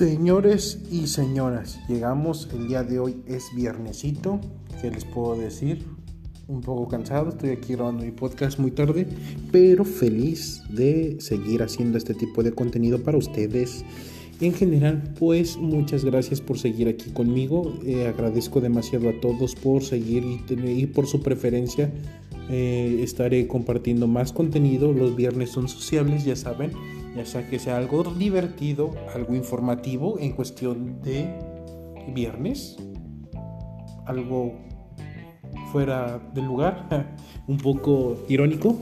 Señores 0.00 0.78
y 0.90 1.08
señoras, 1.08 1.78
llegamos, 1.86 2.48
el 2.54 2.68
día 2.68 2.82
de 2.82 2.98
hoy 2.98 3.16
es 3.26 3.54
viernesito, 3.54 4.40
¿qué 4.80 4.90
les 4.90 5.04
puedo 5.04 5.38
decir? 5.38 5.84
Un 6.48 6.62
poco 6.62 6.88
cansado, 6.88 7.28
estoy 7.28 7.50
aquí 7.50 7.74
grabando 7.74 8.06
mi 8.06 8.10
podcast 8.10 8.58
muy 8.58 8.70
tarde, 8.70 9.06
pero 9.52 9.84
feliz 9.84 10.62
de 10.70 11.18
seguir 11.20 11.62
haciendo 11.62 11.98
este 11.98 12.14
tipo 12.14 12.42
de 12.42 12.52
contenido 12.52 13.02
para 13.02 13.18
ustedes. 13.18 13.84
En 14.40 14.54
general, 14.54 15.12
pues 15.18 15.58
muchas 15.58 16.02
gracias 16.02 16.40
por 16.40 16.58
seguir 16.58 16.88
aquí 16.88 17.10
conmigo. 17.10 17.74
Eh, 17.84 18.06
agradezco 18.06 18.62
demasiado 18.62 19.10
a 19.10 19.20
todos 19.20 19.54
por 19.54 19.82
seguir 19.82 20.24
y, 20.24 20.86
por 20.86 21.08
su 21.08 21.20
preferencia. 21.20 21.92
Eh, 22.48 23.00
estaré 23.02 23.46
compartiendo 23.46 24.06
más 24.06 24.32
contenido. 24.32 24.94
Los 24.94 25.14
viernes 25.14 25.50
son 25.50 25.68
sociables, 25.68 26.24
ya 26.24 26.36
saben 26.36 26.70
ya 27.16 27.24
sea 27.24 27.48
que 27.48 27.58
sea 27.58 27.76
algo 27.76 28.04
divertido, 28.04 28.92
algo 29.14 29.34
informativo 29.34 30.18
en 30.18 30.32
cuestión 30.32 31.00
de 31.02 31.26
viernes, 32.14 32.76
algo 34.06 34.54
fuera 35.72 36.20
del 36.34 36.46
lugar, 36.46 37.16
un 37.46 37.58
poco 37.58 38.16
irónico. 38.28 38.76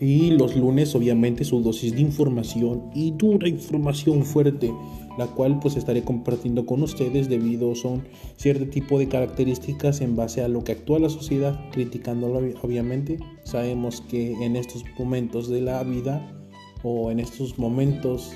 Y 0.00 0.32
los 0.32 0.56
lunes 0.56 0.96
obviamente 0.96 1.44
su 1.44 1.62
dosis 1.62 1.94
de 1.94 2.00
información 2.00 2.90
y 2.92 3.12
dura 3.12 3.48
información 3.48 4.24
fuerte, 4.24 4.72
la 5.16 5.28
cual 5.28 5.60
pues 5.60 5.76
estaré 5.76 6.02
compartiendo 6.02 6.66
con 6.66 6.82
ustedes 6.82 7.28
debido 7.28 7.76
son 7.76 8.02
cierto 8.36 8.66
tipo 8.66 8.98
de 8.98 9.06
características 9.06 10.00
en 10.00 10.16
base 10.16 10.42
a 10.42 10.48
lo 10.48 10.64
que 10.64 10.72
actúa 10.72 10.98
la 10.98 11.08
sociedad, 11.08 11.70
criticándolo 11.70 12.40
obviamente. 12.62 13.18
Sabemos 13.44 14.00
que 14.00 14.32
en 14.44 14.56
estos 14.56 14.84
momentos 14.98 15.48
de 15.48 15.60
la 15.60 15.84
vida 15.84 16.41
o 16.82 17.10
en 17.10 17.20
estos 17.20 17.58
momentos 17.58 18.32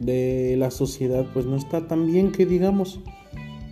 de 0.00 0.56
la 0.58 0.70
sociedad 0.70 1.26
pues 1.32 1.46
no 1.46 1.56
está 1.56 1.86
tan 1.86 2.06
bien 2.06 2.32
que 2.32 2.46
digamos. 2.46 3.00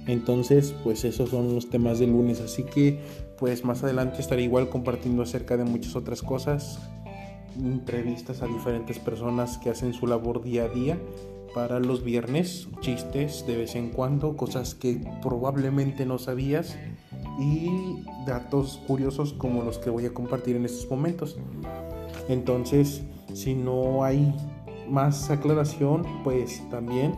Entonces 0.07 0.75
pues 0.85 1.05
esos 1.05 1.31
son 1.31 1.55
los 1.55 1.71
temas 1.71 1.99
del 1.99 2.11
lunes. 2.11 2.41
Así 2.41 2.63
que 2.63 3.01
pues 3.39 3.65
más 3.65 3.83
adelante 3.83 4.21
estaré 4.21 4.43
igual 4.43 4.69
compartiendo 4.69 5.23
acerca 5.23 5.57
de 5.57 5.65
muchas 5.65 5.97
otras 5.97 6.23
cosas. 6.23 6.79
Entrevistas 7.59 8.43
a 8.43 8.47
diferentes 8.47 8.99
personas 8.99 9.59
que 9.59 9.71
hacen 9.71 9.95
su 9.95 10.07
labor 10.07 10.43
día 10.43 10.65
a 10.65 10.69
día 10.69 10.99
para 11.55 11.81
los 11.81 12.05
viernes, 12.05 12.69
chistes 12.81 13.47
de 13.47 13.57
vez 13.57 13.77
en 13.77 13.89
cuando, 13.89 14.37
cosas 14.37 14.75
que 14.75 15.01
probablemente 15.23 16.05
no 16.05 16.19
sabías 16.19 16.77
y 17.41 17.71
datos 18.27 18.81
curiosos 18.87 19.33
como 19.33 19.63
los 19.63 19.79
que 19.79 19.89
voy 19.89 20.05
a 20.05 20.13
compartir 20.13 20.57
en 20.57 20.67
estos 20.67 20.91
momentos. 20.91 21.39
Entonces, 22.29 23.03
si 23.33 23.55
no 23.55 24.05
hay 24.05 24.35
más 24.89 25.31
aclaración, 25.31 26.05
pues 26.25 26.63
también 26.71 27.15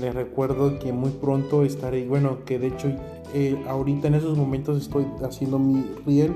les 0.00 0.14
recuerdo 0.14 0.78
que 0.78 0.92
muy 0.92 1.10
pronto 1.10 1.64
estaré, 1.64 2.06
bueno, 2.06 2.44
que 2.44 2.58
de 2.58 2.68
hecho 2.68 2.88
eh, 3.34 3.62
ahorita 3.68 4.08
en 4.08 4.14
esos 4.14 4.36
momentos 4.36 4.80
estoy 4.80 5.06
haciendo 5.22 5.58
mi 5.58 5.84
reel 6.06 6.34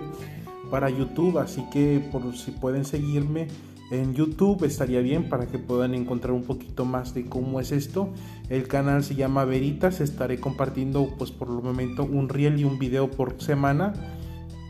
para 0.70 0.91
YouTube, 0.91 1.39
así 1.39 1.64
que 1.72 2.06
por 2.12 2.37
si 2.37 2.50
pueden 2.50 2.84
seguirme 2.84 3.48
en 3.91 4.14
YouTube 4.14 4.64
estaría 4.64 5.00
bien 5.00 5.28
para 5.28 5.47
que 5.47 5.59
puedan 5.59 5.94
encontrar 5.94 6.33
un 6.33 6.42
poquito 6.42 6.84
más 6.84 7.14
de 7.14 7.27
cómo 7.27 7.61
es 7.61 7.70
esto. 7.70 8.09
El 8.48 8.67
canal 8.67 9.05
se 9.05 9.14
llama 9.14 9.44
Veritas, 9.44 10.00
estaré 10.00 10.41
compartiendo 10.41 11.09
pues 11.17 11.31
por 11.31 11.48
el 11.48 11.62
momento 11.62 12.03
un 12.03 12.28
reel 12.28 12.59
y 12.59 12.64
un 12.64 12.78
video 12.78 13.11
por 13.11 13.41
semana 13.41 13.92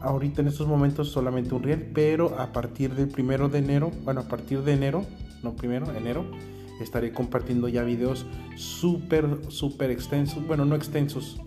ahorita 0.01 0.43
en 0.43 0.49
estos 0.49 0.67
momentos 0.67 1.11
solamente 1.11 1.55
un 1.55 1.63
riel, 1.63 1.91
pero 1.95 2.39
a 2.39 2.53
partir 2.53 2.95
del 2.95 3.09
primero 3.09 3.49
de 3.49 3.59
enero, 3.59 3.91
bueno, 4.05 4.21
a 4.21 4.29
partir 4.29 4.63
de 4.63 4.73
enero, 4.73 5.05
no 5.43 5.55
primero, 5.55 5.93
enero, 5.95 6.25
estaré 6.81 7.13
compartiendo 7.13 7.69
ya 7.69 7.83
videos 7.83 8.27
súper, 8.57 9.27
súper 9.49 9.91
extensos, 9.91 10.47
bueno, 10.47 10.65
no 10.65 10.75
extensos, 10.77 11.41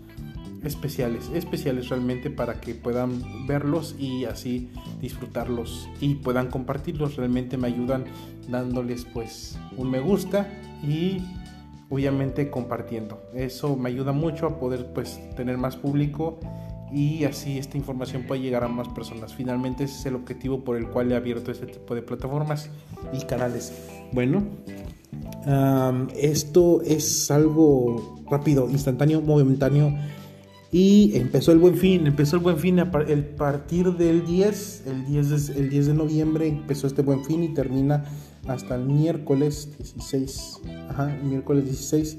especiales, 0.64 1.30
especiales 1.34 1.88
realmente 1.88 2.30
para 2.30 2.60
que 2.60 2.74
puedan 2.74 3.46
verlos 3.46 3.96
y 3.98 4.24
así 4.24 4.70
disfrutarlos 5.00 5.88
y 6.00 6.16
puedan 6.16 6.48
compartirlos. 6.48 7.16
Realmente 7.16 7.56
me 7.56 7.68
ayudan 7.68 8.04
dándoles 8.48 9.06
pues 9.06 9.58
un 9.76 9.90
me 9.90 10.00
gusta 10.00 10.48
y 10.82 11.22
obviamente 11.88 12.50
compartiendo. 12.50 13.22
Eso 13.34 13.76
me 13.76 13.88
ayuda 13.88 14.12
mucho 14.12 14.46
a 14.46 14.58
poder 14.58 14.92
pues 14.92 15.20
tener 15.34 15.56
más 15.56 15.76
público 15.76 16.40
y 16.92 17.24
así 17.24 17.58
esta 17.58 17.76
información 17.76 18.24
puede 18.26 18.40
llegar 18.40 18.64
a 18.64 18.68
más 18.68 18.88
personas. 18.88 19.34
Finalmente 19.34 19.84
ese 19.84 19.98
es 19.98 20.06
el 20.06 20.16
objetivo 20.16 20.64
por 20.64 20.76
el 20.76 20.88
cual 20.88 21.12
he 21.12 21.16
abierto 21.16 21.50
este 21.50 21.66
tipo 21.66 21.94
de 21.94 22.02
plataformas 22.02 22.70
y 23.12 23.24
canales. 23.24 23.72
Bueno, 24.12 24.44
esto 26.16 26.82
es 26.82 27.30
algo 27.30 28.22
rápido, 28.28 28.68
instantáneo, 28.70 29.20
momentáneo. 29.20 29.94
Y 30.72 31.16
empezó 31.16 31.50
el 31.50 31.58
buen 31.58 31.76
fin, 31.76 32.06
empezó 32.06 32.36
el 32.36 32.42
buen 32.42 32.56
fin 32.56 32.78
a 32.78 32.92
partir 32.92 33.92
del 33.96 34.24
10, 34.24 34.84
el 34.86 35.06
10, 35.06 35.48
de, 35.48 35.60
el 35.60 35.68
10 35.68 35.86
de 35.88 35.94
noviembre 35.94 36.46
empezó 36.46 36.86
este 36.86 37.02
buen 37.02 37.24
fin 37.24 37.42
y 37.42 37.48
termina 37.48 38.04
hasta 38.46 38.76
el 38.76 38.86
miércoles 38.86 39.68
16. 39.78 40.60
Ajá, 40.88 41.12
el 41.12 41.24
miércoles 41.24 41.64
16 41.64 42.18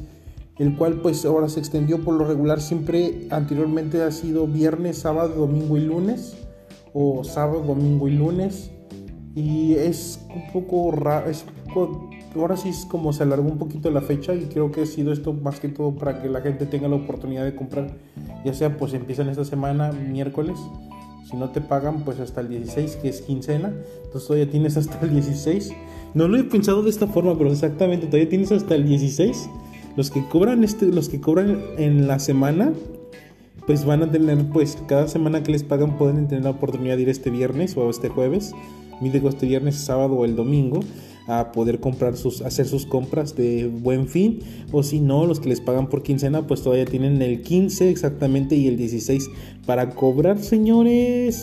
el 0.61 0.75
cual 0.75 1.01
pues 1.01 1.25
ahora 1.25 1.49
se 1.49 1.59
extendió. 1.59 2.03
Por 2.03 2.13
lo 2.13 2.23
regular 2.23 2.61
siempre 2.61 3.27
anteriormente 3.31 4.03
ha 4.03 4.11
sido 4.11 4.45
viernes, 4.45 4.99
sábado, 4.99 5.33
domingo 5.35 5.75
y 5.75 5.81
lunes 5.81 6.38
o 6.94 7.23
sábado, 7.23 7.63
domingo 7.63 8.07
y 8.07 8.11
lunes. 8.11 8.69
Y 9.33 9.73
es 9.73 10.23
un 10.35 10.51
poco 10.51 10.91
raro, 10.91 11.29
es 11.29 11.45
ahora 12.35 12.57
sí 12.57 12.69
es 12.69 12.85
como 12.85 13.11
se 13.11 13.23
alargó 13.23 13.49
un 13.49 13.57
poquito 13.57 13.89
la 13.89 14.01
fecha 14.01 14.35
y 14.35 14.45
creo 14.45 14.72
que 14.72 14.81
ha 14.81 14.85
sido 14.85 15.11
esto 15.11 15.33
más 15.33 15.59
que 15.59 15.67
todo 15.67 15.95
para 15.95 16.22
que 16.22 16.29
la 16.29 16.41
gente 16.41 16.67
tenga 16.67 16.88
la 16.88 16.97
oportunidad 16.97 17.43
de 17.43 17.55
comprar, 17.55 17.97
ya 18.45 18.53
sea 18.53 18.78
pues 18.78 18.93
empiezan 18.93 19.29
esta 19.29 19.45
semana 19.45 19.91
miércoles, 19.91 20.57
si 21.29 21.38
no 21.38 21.49
te 21.49 21.59
pagan 21.59 22.03
pues 22.03 22.19
hasta 22.19 22.41
el 22.41 22.49
16 22.49 22.97
que 22.97 23.09
es 23.09 23.22
quincena, 23.22 23.73
entonces 24.05 24.28
todavía 24.28 24.49
tienes 24.49 24.78
hasta 24.78 24.99
el 25.01 25.11
16, 25.11 25.73
no 26.13 26.28
lo 26.28 26.38
he 26.38 26.43
pensado 26.43 26.83
de 26.83 26.89
esta 26.89 27.07
forma, 27.07 27.38
pero 27.38 27.51
exactamente 27.51 28.05
todavía 28.05 28.29
tienes 28.29 28.51
hasta 28.51 28.75
el 28.75 28.85
16 28.85 29.49
los 29.96 30.12
que 30.12 30.24
cobran 30.25 30.63
este, 30.63 30.88
los 30.88 31.09
que 31.09 31.19
cobran 31.19 31.59
en 31.78 32.07
la 32.07 32.19
semana, 32.19 32.74
pues 33.68 33.85
van 33.85 34.03
a 34.03 34.12
tener, 34.12 34.46
pues 34.50 34.78
cada 34.88 35.07
semana 35.07 35.44
que 35.44 35.52
les 35.52 35.63
pagan 35.63 35.97
pueden 35.97 36.28
tener 36.28 36.44
la 36.44 36.52
oportunidad 36.52 36.96
de 36.96 37.03
ir 37.03 37.09
este 37.09 37.29
viernes 37.29 37.78
o 37.78 37.90
este 37.90 38.09
jueves, 38.09 38.53
digo 39.02 39.29
este 39.29 39.47
viernes, 39.47 39.75
sábado 39.75 40.16
o 40.16 40.25
el 40.25 40.35
domingo 40.35 40.81
a 41.28 41.52
poder 41.52 41.79
comprar 41.79 42.18
sus, 42.18 42.41
hacer 42.41 42.68
sus 42.68 42.85
compras 42.85 43.35
de 43.35 43.68
buen 43.68 44.07
fin. 44.07 44.40
O 44.72 44.84
si 44.84 45.00
no, 45.00 45.25
los 45.25 45.40
que 45.40 45.50
les 45.50 45.62
pagan 45.62 45.88
por 45.88 46.03
quincena, 46.03 46.46
pues 46.47 46.62
todavía 46.62 46.85
tienen 46.85 47.22
el 47.22 47.41
15 47.41 47.90
exactamente 47.90 48.56
y 48.56 48.68
el 48.68 48.78
16 48.78 49.29
para 49.66 49.91
cobrar, 49.91 50.40
señores. 50.40 51.35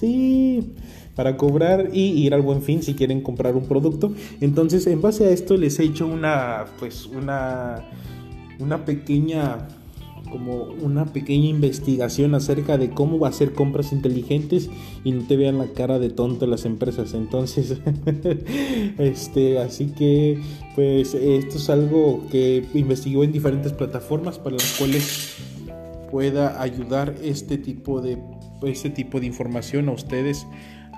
Sí 0.00 0.74
para 1.16 1.36
cobrar 1.36 1.90
y 1.92 2.12
ir 2.24 2.34
al 2.34 2.42
buen 2.42 2.62
fin 2.62 2.82
si 2.82 2.94
quieren 2.94 3.22
comprar 3.22 3.56
un 3.56 3.64
producto. 3.64 4.12
Entonces, 4.40 4.86
en 4.86 5.00
base 5.00 5.24
a 5.24 5.30
esto 5.30 5.56
les 5.56 5.80
he 5.80 5.84
hecho 5.84 6.06
una 6.06 6.66
pues 6.78 7.06
una 7.06 7.82
una 8.60 8.84
pequeña 8.84 9.66
como 10.30 10.64
una 10.82 11.06
pequeña 11.06 11.46
investigación 11.46 12.34
acerca 12.34 12.78
de 12.78 12.90
cómo 12.90 13.18
va 13.18 13.28
a 13.28 13.30
hacer 13.30 13.52
compras 13.52 13.92
inteligentes 13.92 14.68
y 15.04 15.12
no 15.12 15.26
te 15.26 15.36
vean 15.36 15.58
la 15.58 15.68
cara 15.68 15.98
de 15.98 16.10
tonto 16.10 16.46
las 16.46 16.64
empresas. 16.64 17.14
Entonces, 17.14 17.76
este, 18.98 19.58
así 19.58 19.86
que 19.86 20.40
pues 20.74 21.14
esto 21.14 21.56
es 21.56 21.70
algo 21.70 22.24
que 22.30 22.64
investigó 22.74 23.24
en 23.24 23.32
diferentes 23.32 23.72
plataformas 23.72 24.38
para 24.38 24.56
las 24.56 24.76
cuales 24.78 25.36
pueda 26.10 26.60
ayudar 26.60 27.14
este 27.22 27.58
tipo 27.58 28.00
de 28.00 28.18
este 28.62 28.90
tipo 28.90 29.20
de 29.20 29.26
información 29.26 29.88
a 29.88 29.92
ustedes 29.92 30.46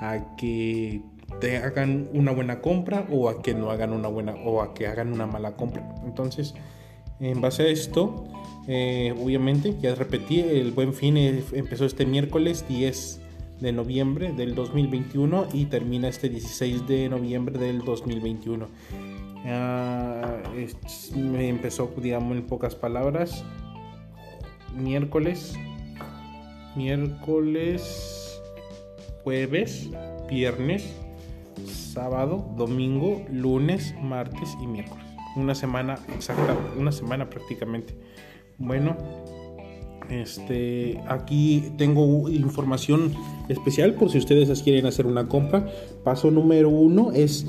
a 0.01 0.37
que 0.37 1.03
te 1.41 1.57
hagan 1.59 2.09
una 2.13 2.33
buena 2.33 2.61
compra 2.61 3.07
o 3.11 3.29
a 3.29 3.43
que 3.43 3.55
no 3.55 3.71
hagan 3.71 3.93
una 3.93 4.09
buena 4.09 4.35
o 4.35 4.63
a 4.63 4.75
que 4.75 4.87
hagan 4.87 5.13
una 5.13 5.27
mala 5.27 5.57
compra. 5.57 5.87
Entonces, 6.05 6.55
en 7.21 7.41
base 7.41 7.65
a 7.65 7.67
esto, 7.69 8.27
eh, 8.67 9.15
obviamente, 9.23 9.75
ya 9.81 9.95
repetí, 9.95 10.41
el 10.41 10.73
buen 10.73 10.93
fin 10.93 11.17
empezó 11.17 11.85
este 11.85 12.07
miércoles 12.07 12.65
10 12.69 13.21
de 13.61 13.73
noviembre 13.73 14.33
del 14.33 14.55
2021 14.55 15.49
y 15.53 15.67
termina 15.67 16.09
este 16.09 16.29
16 16.29 16.87
de 16.87 17.09
noviembre 17.09 17.59
del 17.59 17.81
2021. 17.81 18.69
Ah, 19.47 20.43
me 21.17 21.49
empezó, 21.49 21.93
digamos, 21.97 22.37
en 22.37 22.47
pocas 22.47 22.75
palabras, 22.75 23.45
miércoles, 24.77 25.55
miércoles 26.77 28.28
jueves, 29.29 29.91
viernes, 30.27 30.91
sábado, 31.67 32.51
domingo, 32.57 33.27
lunes, 33.31 33.95
martes 34.03 34.57
y 34.59 34.67
miércoles. 34.67 35.05
Una 35.37 35.55
semana 35.55 35.99
exacta, 36.15 36.57
una 36.79 36.93
semana 36.93 37.29
prácticamente. 37.29 37.95
Bueno, 38.57 38.97
este, 40.09 40.99
aquí 41.09 41.75
tengo 41.77 42.31
información 42.31 43.13
especial 43.51 43.93
por 43.97 44.09
si 44.09 44.17
ustedes 44.17 44.63
quieren 44.63 44.87
hacer 44.87 45.05
una 45.05 45.29
compra. 45.29 45.69
Paso 46.05 46.31
número 46.31 46.71
uno 46.71 47.13
es 47.13 47.45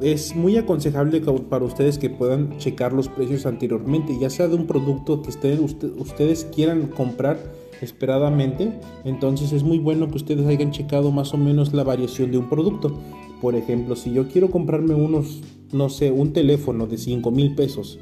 es 0.00 0.34
muy 0.34 0.56
aconsejable 0.56 1.20
para 1.20 1.64
ustedes 1.64 1.98
que 1.98 2.10
puedan 2.10 2.58
checar 2.58 2.92
los 2.92 3.06
precios 3.06 3.46
anteriormente, 3.46 4.18
ya 4.18 4.28
sea 4.28 4.48
de 4.48 4.56
un 4.56 4.66
producto 4.66 5.22
que 5.22 5.28
ustedes, 5.28 5.60
ustedes 5.60 6.48
quieran 6.52 6.88
comprar 6.88 7.38
esperadamente, 7.82 8.72
entonces 9.04 9.52
es 9.52 9.62
muy 9.64 9.78
bueno 9.78 10.08
que 10.08 10.16
ustedes 10.16 10.46
hayan 10.46 10.70
checado 10.70 11.10
más 11.10 11.34
o 11.34 11.36
menos 11.36 11.72
la 11.72 11.82
variación 11.82 12.30
de 12.30 12.38
un 12.38 12.48
producto. 12.48 12.98
Por 13.40 13.56
ejemplo, 13.56 13.96
si 13.96 14.12
yo 14.12 14.28
quiero 14.28 14.50
comprarme 14.50 14.94
unos, 14.94 15.40
no 15.72 15.88
sé, 15.88 16.12
un 16.12 16.32
teléfono 16.32 16.86
de 16.86 16.96
5 16.96 17.30
mil 17.30 17.54
pesos, 17.54 17.98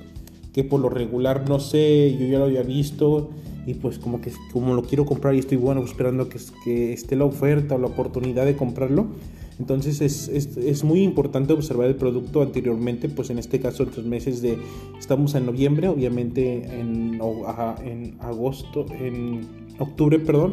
que 0.52 0.64
por 0.64 0.80
lo 0.80 0.90
regular, 0.90 1.48
no 1.48 1.60
sé, 1.60 2.16
yo 2.18 2.26
ya 2.26 2.38
lo 2.38 2.44
había 2.44 2.62
visto 2.62 3.30
y 3.66 3.74
pues 3.74 3.98
como 3.98 4.20
que 4.20 4.32
como 4.52 4.74
lo 4.74 4.82
quiero 4.82 5.06
comprar 5.06 5.34
y 5.34 5.38
estoy 5.38 5.56
bueno 5.56 5.82
esperando 5.84 6.28
que, 6.28 6.38
que 6.64 6.92
esté 6.92 7.16
la 7.16 7.24
oferta 7.24 7.76
o 7.76 7.78
la 7.78 7.86
oportunidad 7.86 8.44
de 8.44 8.56
comprarlo, 8.56 9.06
entonces 9.60 10.00
es, 10.00 10.28
es, 10.28 10.56
es, 10.56 10.84
muy 10.84 11.02
importante 11.02 11.52
observar 11.52 11.88
el 11.88 11.96
producto 11.96 12.40
anteriormente, 12.40 13.10
pues 13.10 13.28
en 13.28 13.38
este 13.38 13.60
caso 13.60 13.82
en 13.82 13.90
los 13.94 14.06
meses 14.06 14.40
de, 14.40 14.58
estamos 14.98 15.34
en 15.34 15.44
noviembre, 15.44 15.88
obviamente 15.88 16.64
en, 16.80 17.20
en 17.84 18.16
agosto, 18.20 18.86
en 18.98 19.46
octubre, 19.80 20.18
perdón, 20.18 20.52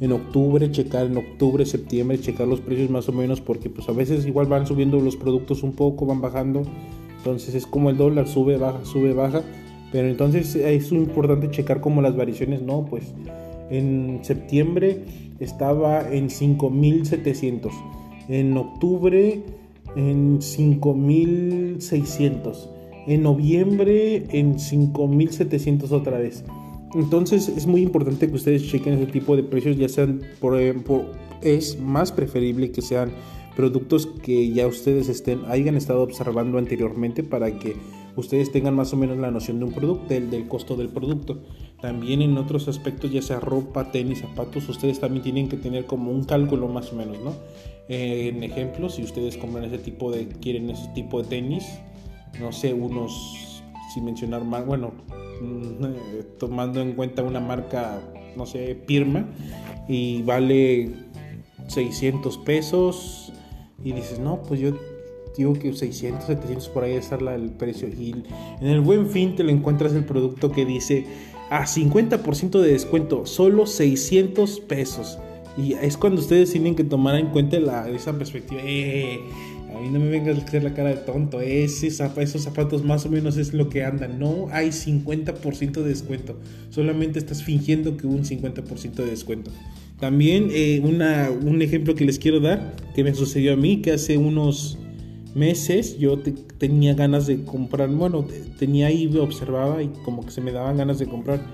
en 0.00 0.12
octubre, 0.12 0.70
checar 0.70 1.06
en 1.06 1.16
octubre, 1.16 1.64
septiembre, 1.66 2.20
checar 2.20 2.46
los 2.46 2.60
precios 2.60 2.90
más 2.90 3.08
o 3.08 3.12
menos, 3.12 3.40
porque 3.40 3.70
pues 3.70 3.88
a 3.88 3.92
veces 3.92 4.26
igual 4.26 4.46
van 4.46 4.66
subiendo 4.66 5.00
los 5.00 5.16
productos 5.16 5.62
un 5.62 5.72
poco, 5.72 6.06
van 6.06 6.20
bajando, 6.20 6.62
entonces 7.18 7.54
es 7.54 7.66
como 7.66 7.90
el 7.90 7.96
dólar 7.96 8.28
sube, 8.28 8.56
baja, 8.56 8.84
sube, 8.84 9.12
baja, 9.12 9.42
pero 9.92 10.08
entonces 10.08 10.54
es 10.54 10.92
importante 10.92 11.50
checar 11.50 11.80
como 11.80 12.02
las 12.02 12.16
variaciones, 12.16 12.62
no, 12.62 12.84
pues 12.84 13.04
en 13.70 14.20
septiembre 14.22 15.04
estaba 15.40 16.12
en 16.12 16.30
5700 16.30 17.72
en 18.28 18.56
octubre 18.56 19.42
en 19.94 20.42
5600, 20.42 22.68
en 23.06 23.22
noviembre 23.22 24.24
en 24.30 24.58
5700 24.58 25.92
otra 25.92 26.18
vez. 26.18 26.42
Entonces 26.96 27.48
es 27.48 27.66
muy 27.66 27.82
importante 27.82 28.26
que 28.26 28.34
ustedes 28.34 28.66
chequen 28.66 28.94
ese 28.94 29.12
tipo 29.12 29.36
de 29.36 29.42
precios, 29.42 29.76
ya 29.76 29.86
sean 29.86 30.22
por, 30.40 30.58
ejemplo, 30.58 31.04
es 31.42 31.78
más 31.78 32.10
preferible 32.10 32.72
que 32.72 32.80
sean 32.80 33.10
productos 33.54 34.06
que 34.06 34.50
ya 34.50 34.66
ustedes 34.66 35.10
estén 35.10 35.40
hayan 35.46 35.76
estado 35.76 36.02
observando 36.02 36.56
anteriormente 36.56 37.22
para 37.22 37.58
que 37.58 37.76
ustedes 38.16 38.50
tengan 38.50 38.74
más 38.74 38.94
o 38.94 38.96
menos 38.96 39.18
la 39.18 39.30
noción 39.30 39.58
de 39.58 39.66
un 39.66 39.72
producto, 39.72 40.08
del, 40.08 40.30
del 40.30 40.48
costo 40.48 40.74
del 40.74 40.88
producto. 40.88 41.42
También 41.82 42.22
en 42.22 42.38
otros 42.38 42.66
aspectos, 42.66 43.12
ya 43.12 43.20
sea 43.20 43.40
ropa, 43.40 43.92
tenis, 43.92 44.20
zapatos, 44.20 44.66
ustedes 44.66 44.98
también 44.98 45.22
tienen 45.22 45.48
que 45.50 45.58
tener 45.58 45.84
como 45.84 46.10
un 46.12 46.24
cálculo 46.24 46.66
más 46.68 46.94
o 46.94 46.96
menos, 46.96 47.18
¿no? 47.22 47.34
Eh, 47.90 48.32
en 48.34 48.42
ejemplo, 48.42 48.88
si 48.88 49.02
ustedes 49.02 49.36
compran 49.36 49.64
ese 49.64 49.78
tipo 49.78 50.10
de, 50.10 50.28
quieren 50.28 50.70
ese 50.70 50.88
tipo 50.94 51.22
de 51.22 51.28
tenis, 51.28 51.66
no 52.40 52.52
sé, 52.52 52.72
unos, 52.72 53.62
sin 53.92 54.06
mencionar 54.06 54.44
más, 54.44 54.64
bueno, 54.64 54.92
tomando 56.38 56.80
en 56.80 56.92
cuenta 56.92 57.22
una 57.22 57.40
marca, 57.40 58.00
no 58.36 58.46
sé, 58.46 58.74
Pirma, 58.86 59.26
y 59.88 60.22
vale 60.22 60.90
600 61.68 62.38
pesos, 62.38 63.32
y 63.84 63.92
dices, 63.92 64.18
no, 64.18 64.42
pues 64.42 64.60
yo 64.60 64.72
digo 65.36 65.52
que 65.54 65.72
600, 65.72 66.24
700 66.24 66.68
por 66.68 66.84
ahí 66.84 66.94
estar 66.94 67.22
el 67.22 67.50
precio. 67.50 67.88
Y 67.88 68.14
en 68.60 68.66
el 68.66 68.80
buen 68.80 69.08
fin 69.08 69.36
te 69.36 69.44
lo 69.44 69.50
encuentras 69.50 69.92
el 69.92 70.04
producto 70.04 70.50
que 70.50 70.64
dice 70.64 71.06
a 71.50 71.64
50% 71.64 72.60
de 72.60 72.72
descuento, 72.72 73.26
solo 73.26 73.66
600 73.66 74.60
pesos. 74.60 75.18
Y 75.56 75.74
es 75.74 75.96
cuando 75.96 76.20
ustedes 76.20 76.52
tienen 76.52 76.74
que 76.74 76.84
tomar 76.84 77.16
en 77.16 77.28
cuenta 77.28 77.58
la, 77.58 77.88
esa 77.88 78.16
perspectiva. 78.16 78.60
Eh, 78.64 79.20
a 79.76 79.80
mí 79.80 79.90
no 79.90 80.00
me 80.00 80.08
vengas 80.08 80.38
a 80.38 80.42
hacer 80.42 80.64
la 80.64 80.72
cara 80.74 80.90
de 80.90 80.96
tonto. 80.96 81.40
Ese, 81.40 81.88
esos 81.88 82.42
zapatos 82.42 82.84
más 82.84 83.04
o 83.04 83.10
menos 83.10 83.36
es 83.36 83.52
lo 83.52 83.68
que 83.68 83.84
andan. 83.84 84.18
No 84.18 84.48
hay 84.50 84.68
50% 84.68 85.72
de 85.82 85.88
descuento. 85.88 86.38
Solamente 86.70 87.18
estás 87.18 87.42
fingiendo 87.42 87.96
que 87.96 88.06
hubo 88.06 88.14
un 88.14 88.24
50% 88.24 88.94
de 88.94 89.06
descuento. 89.06 89.50
También 90.00 90.48
eh, 90.50 90.80
una, 90.82 91.30
un 91.30 91.62
ejemplo 91.62 91.94
que 91.94 92.04
les 92.04 92.18
quiero 92.18 92.40
dar, 92.40 92.76
que 92.94 93.04
me 93.04 93.14
sucedió 93.14 93.52
a 93.52 93.56
mí, 93.56 93.82
que 93.82 93.92
hace 93.92 94.18
unos 94.18 94.78
meses 95.34 95.98
yo 95.98 96.18
tenía 96.58 96.94
ganas 96.94 97.26
de 97.26 97.44
comprar, 97.44 97.90
bueno, 97.90 98.26
tenía 98.58 98.86
ahí, 98.86 99.14
observaba 99.18 99.82
y 99.82 99.88
como 100.04 100.24
que 100.24 100.30
se 100.30 100.40
me 100.40 100.52
daban 100.52 100.78
ganas 100.78 100.98
de 100.98 101.06
comprar 101.06 101.46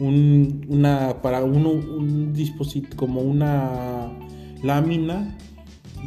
un, 0.00 0.66
una, 0.68 1.22
para 1.22 1.44
uno, 1.44 1.70
un 1.70 2.32
dispositivo, 2.32 2.96
como 2.96 3.20
una 3.20 4.12
lámina 4.62 5.36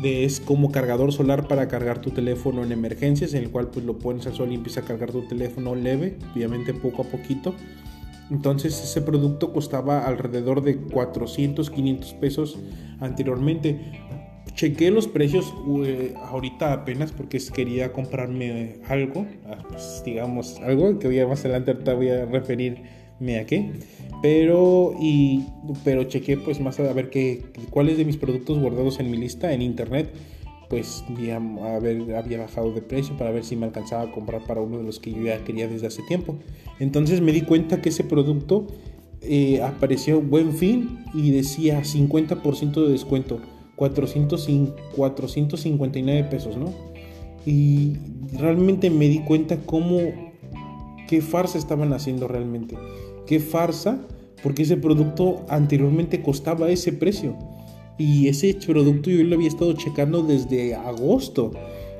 de, 0.01 0.25
es 0.25 0.39
como 0.39 0.71
cargador 0.71 1.11
solar 1.11 1.47
para 1.47 1.67
cargar 1.67 2.01
tu 2.01 2.11
teléfono 2.11 2.63
en 2.63 2.71
emergencias, 2.71 3.33
en 3.33 3.43
el 3.43 3.49
cual 3.49 3.67
pues 3.67 3.85
lo 3.85 3.97
pones 3.99 4.27
al 4.27 4.33
sol 4.33 4.51
y 4.51 4.55
empieza 4.55 4.81
a 4.81 4.83
cargar 4.83 5.11
tu 5.11 5.27
teléfono 5.27 5.75
leve, 5.75 6.17
obviamente 6.33 6.73
poco 6.73 7.03
a 7.03 7.05
poquito. 7.05 7.55
Entonces 8.29 8.81
ese 8.81 9.01
producto 9.01 9.51
costaba 9.51 10.07
alrededor 10.07 10.63
de 10.63 10.77
400, 10.77 11.69
500 11.69 12.13
pesos 12.13 12.59
anteriormente. 12.99 13.79
Chequé 14.55 14.91
los 14.91 15.07
precios 15.07 15.53
ahorita 16.25 16.73
apenas 16.73 17.11
porque 17.11 17.39
quería 17.53 17.91
comprarme 17.91 18.77
algo, 18.87 19.25
ah, 19.45 19.57
pues, 19.69 20.01
digamos 20.05 20.59
algo 20.59 20.99
que 20.99 21.07
voy 21.07 21.19
a 21.19 21.27
más 21.27 21.41
adelante 21.41 21.71
ahorita 21.71 21.93
voy 21.93 22.09
a 22.09 22.25
referirme 22.25 23.00
a 23.39 23.45
qué, 23.45 23.71
pero 24.21 24.93
y 24.99 25.45
pero 25.83 26.03
chequé 26.03 26.37
pues 26.37 26.59
más 26.59 26.79
a 26.79 26.93
ver 26.93 27.09
qué 27.09 27.43
cuáles 27.69 27.97
de 27.97 28.05
mis 28.05 28.17
productos 28.17 28.59
guardados 28.59 28.99
en 28.99 29.11
mi 29.11 29.17
lista 29.17 29.53
en 29.53 29.61
internet 29.61 30.11
pues 30.71 31.03
ya 31.21 31.35
había 31.35 32.37
bajado 32.37 32.71
de 32.71 32.81
precio 32.81 33.17
para 33.17 33.29
ver 33.29 33.43
si 33.43 33.57
me 33.57 33.65
alcanzaba 33.65 34.03
a 34.03 34.11
comprar 34.13 34.45
para 34.45 34.61
uno 34.61 34.77
de 34.77 34.85
los 34.85 34.99
que 35.01 35.11
yo 35.11 35.21
ya 35.23 35.43
quería 35.43 35.67
desde 35.67 35.87
hace 35.87 36.01
tiempo. 36.03 36.37
Entonces 36.79 37.19
me 37.19 37.33
di 37.33 37.41
cuenta 37.41 37.81
que 37.81 37.89
ese 37.89 38.05
producto 38.05 38.67
eh, 39.19 39.61
apareció 39.61 40.21
buen 40.21 40.53
fin 40.53 41.03
y 41.13 41.31
decía 41.31 41.81
50% 41.81 42.85
de 42.85 42.89
descuento. 42.89 43.41
400, 43.75 44.47
459 44.95 46.23
pesos, 46.29 46.55
¿no? 46.55 46.73
Y 47.45 47.97
realmente 48.31 48.89
me 48.89 49.09
di 49.09 49.19
cuenta 49.19 49.57
cómo, 49.57 49.99
qué 51.09 51.21
farsa 51.21 51.57
estaban 51.57 51.91
haciendo 51.91 52.29
realmente. 52.29 52.77
Qué 53.31 53.39
farsa, 53.39 53.97
porque 54.43 54.63
ese 54.63 54.75
producto 54.75 55.45
anteriormente 55.47 56.21
costaba 56.21 56.69
ese 56.69 56.91
precio. 56.91 57.33
Y 57.97 58.27
ese 58.27 58.53
producto 58.55 59.09
yo 59.09 59.23
lo 59.23 59.35
había 59.35 59.47
estado 59.47 59.71
checando 59.71 60.21
desde 60.21 60.75
agosto. 60.75 61.53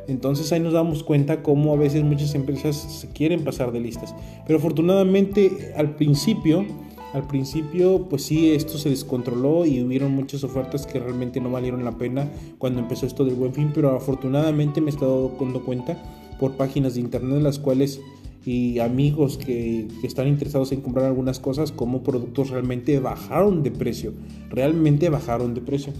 Entonces 0.09 0.51
ahí 0.51 0.59
nos 0.59 0.73
damos 0.73 1.03
cuenta 1.03 1.41
cómo 1.41 1.71
a 1.71 1.77
veces 1.77 2.03
muchas 2.03 2.35
empresas 2.35 2.75
se 2.75 3.07
quieren 3.13 3.45
pasar 3.45 3.71
de 3.71 3.79
listas. 3.79 4.13
Pero 4.45 4.59
afortunadamente 4.59 5.71
al 5.77 5.95
principio 5.95 6.65
al 7.13 7.27
principio, 7.27 8.07
pues 8.09 8.23
sí, 8.23 8.51
esto 8.51 8.77
se 8.77 8.89
descontroló 8.89 9.65
y 9.65 9.81
hubieron 9.81 10.13
muchas 10.13 10.43
ofertas 10.43 10.85
que 10.85 10.99
realmente 10.99 11.39
no 11.39 11.49
valieron 11.49 11.85
la 11.85 11.97
pena 11.97 12.29
cuando 12.57 12.81
empezó 12.81 13.05
esto 13.05 13.23
del 13.23 13.35
buen 13.35 13.53
fin, 13.53 13.71
pero 13.73 13.95
afortunadamente 13.95 14.81
me 14.81 14.87
he 14.87 14.93
estado 14.93 15.31
dando 15.39 15.63
cuenta 15.63 16.01
por 16.39 16.57
páginas 16.57 16.95
de 16.95 17.01
internet 17.01 17.41
las 17.41 17.59
cuales 17.59 18.01
y 18.45 18.79
amigos 18.79 19.37
que, 19.37 19.87
están 20.03 20.27
interesados 20.27 20.71
en 20.71 20.81
comprar 20.81 21.05
algunas 21.05 21.39
cosas 21.39 21.71
como 21.71 22.03
productos 22.03 22.49
realmente 22.49 22.99
bajaron 22.99 23.63
de 23.63 23.71
precio, 23.71 24.13
realmente 24.49 25.09
bajaron 25.09 25.53
de 25.53 25.61
precio. 25.61 25.93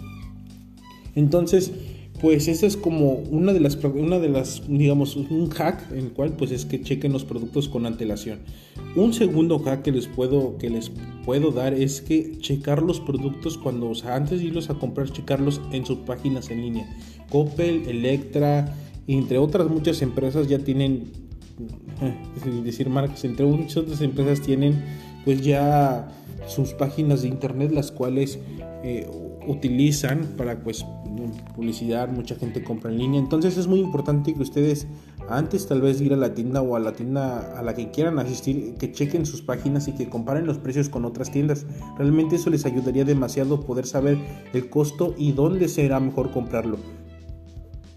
Entonces, 1.16 1.72
pues 2.22 2.48
esa 2.48 2.68
es 2.68 2.78
como 2.78 3.14
una 3.32 3.52
de 3.52 3.60
las, 3.60 3.76
una 3.84 4.20
de 4.20 4.30
las, 4.30 4.62
digamos, 4.68 5.16
un 5.16 5.50
hack 5.50 5.92
en 5.92 5.98
el 5.98 6.12
cual 6.12 6.34
pues 6.38 6.52
es 6.52 6.66
que 6.66 6.82
chequen 6.82 7.12
los 7.12 7.26
productos 7.26 7.68
con 7.68 7.88
antelación. 7.88 8.40
Un 8.96 9.14
segundo 9.14 9.58
hack 9.58 9.82
que 9.82 9.92
les 9.92 10.08
puedo, 10.08 10.58
que 10.58 10.70
les 10.70 10.92
puedo 11.26 11.52
dar 11.52 11.74
es 11.74 12.02
que 12.02 12.38
checar 12.38 12.84
los 12.84 13.00
productos 13.00 13.58
cuando, 13.58 13.90
o 13.90 13.96
sea, 13.96 14.16
antes 14.16 14.40
de 14.40 14.46
irlos 14.46 14.70
a 14.70 14.76
comprar, 14.76 15.12
checarlos 15.12 15.62
en 15.72 15.86
sus 15.86 15.98
páginas 16.00 16.52
en 16.52 16.62
línea. 16.62 16.96
Coppel, 17.32 17.88
Electra, 17.88 18.76
entre 19.08 19.40
otras 19.40 19.68
muchas 19.68 20.02
empresas 20.04 20.48
ya 20.48 20.60
tienen, 20.60 21.12
sin 22.43 22.63
decir 22.63 22.89
marcas, 22.89 23.24
entre 23.24 23.46
muchas 23.46 23.77
otras 23.77 24.01
empresas 24.01 24.41
tienen 24.41 24.84
pues 25.24 25.41
ya 25.41 26.10
sus 26.48 26.74
páginas 26.74 27.22
de 27.22 27.27
internet 27.27 27.72
las 27.72 27.91
cuales 27.91 28.39
eh, 28.84 29.08
utilizan 29.48 30.25
para 30.38 30.58
pues 30.60 30.86
publicidad, 31.55 32.10
mucha 32.10 32.36
gente 32.36 32.63
compra 32.63 32.91
en 32.91 32.98
línea. 32.98 33.20
Entonces 33.20 33.58
es 33.58 33.67
muy 33.67 33.79
importante 33.79 34.34
que 34.34 34.41
ustedes 34.41 34.88
antes 35.29 35.67
tal 35.67 35.81
vez 35.81 36.01
ir 36.01 36.13
a 36.13 36.17
la 36.17 36.34
tienda 36.34 36.62
o 36.62 36.75
a 36.75 36.79
la 36.79 36.93
tienda 36.93 37.58
a 37.58 37.62
la 37.62 37.74
que 37.74 37.91
quieran 37.91 38.20
asistir, 38.20 38.75
que 38.79 38.91
chequen 38.91 39.25
sus 39.25 39.41
páginas 39.41 39.88
y 39.88 39.93
que 39.93 40.10
comparen 40.10 40.46
los 40.46 40.58
precios 40.58 40.89
con 40.89 41.05
otras 41.05 41.31
tiendas. 41.31 41.65
Realmente 41.98 42.36
eso 42.36 42.50
les 42.50 42.65
ayudaría 42.65 43.05
demasiado 43.05 43.62
poder 43.62 43.86
saber 43.86 44.17
el 44.53 44.70
costo 44.70 45.13
y 45.17 45.31
dónde 45.31 45.67
será 45.67 46.00
mejor 46.00 46.31
comprarlo. 46.31 46.77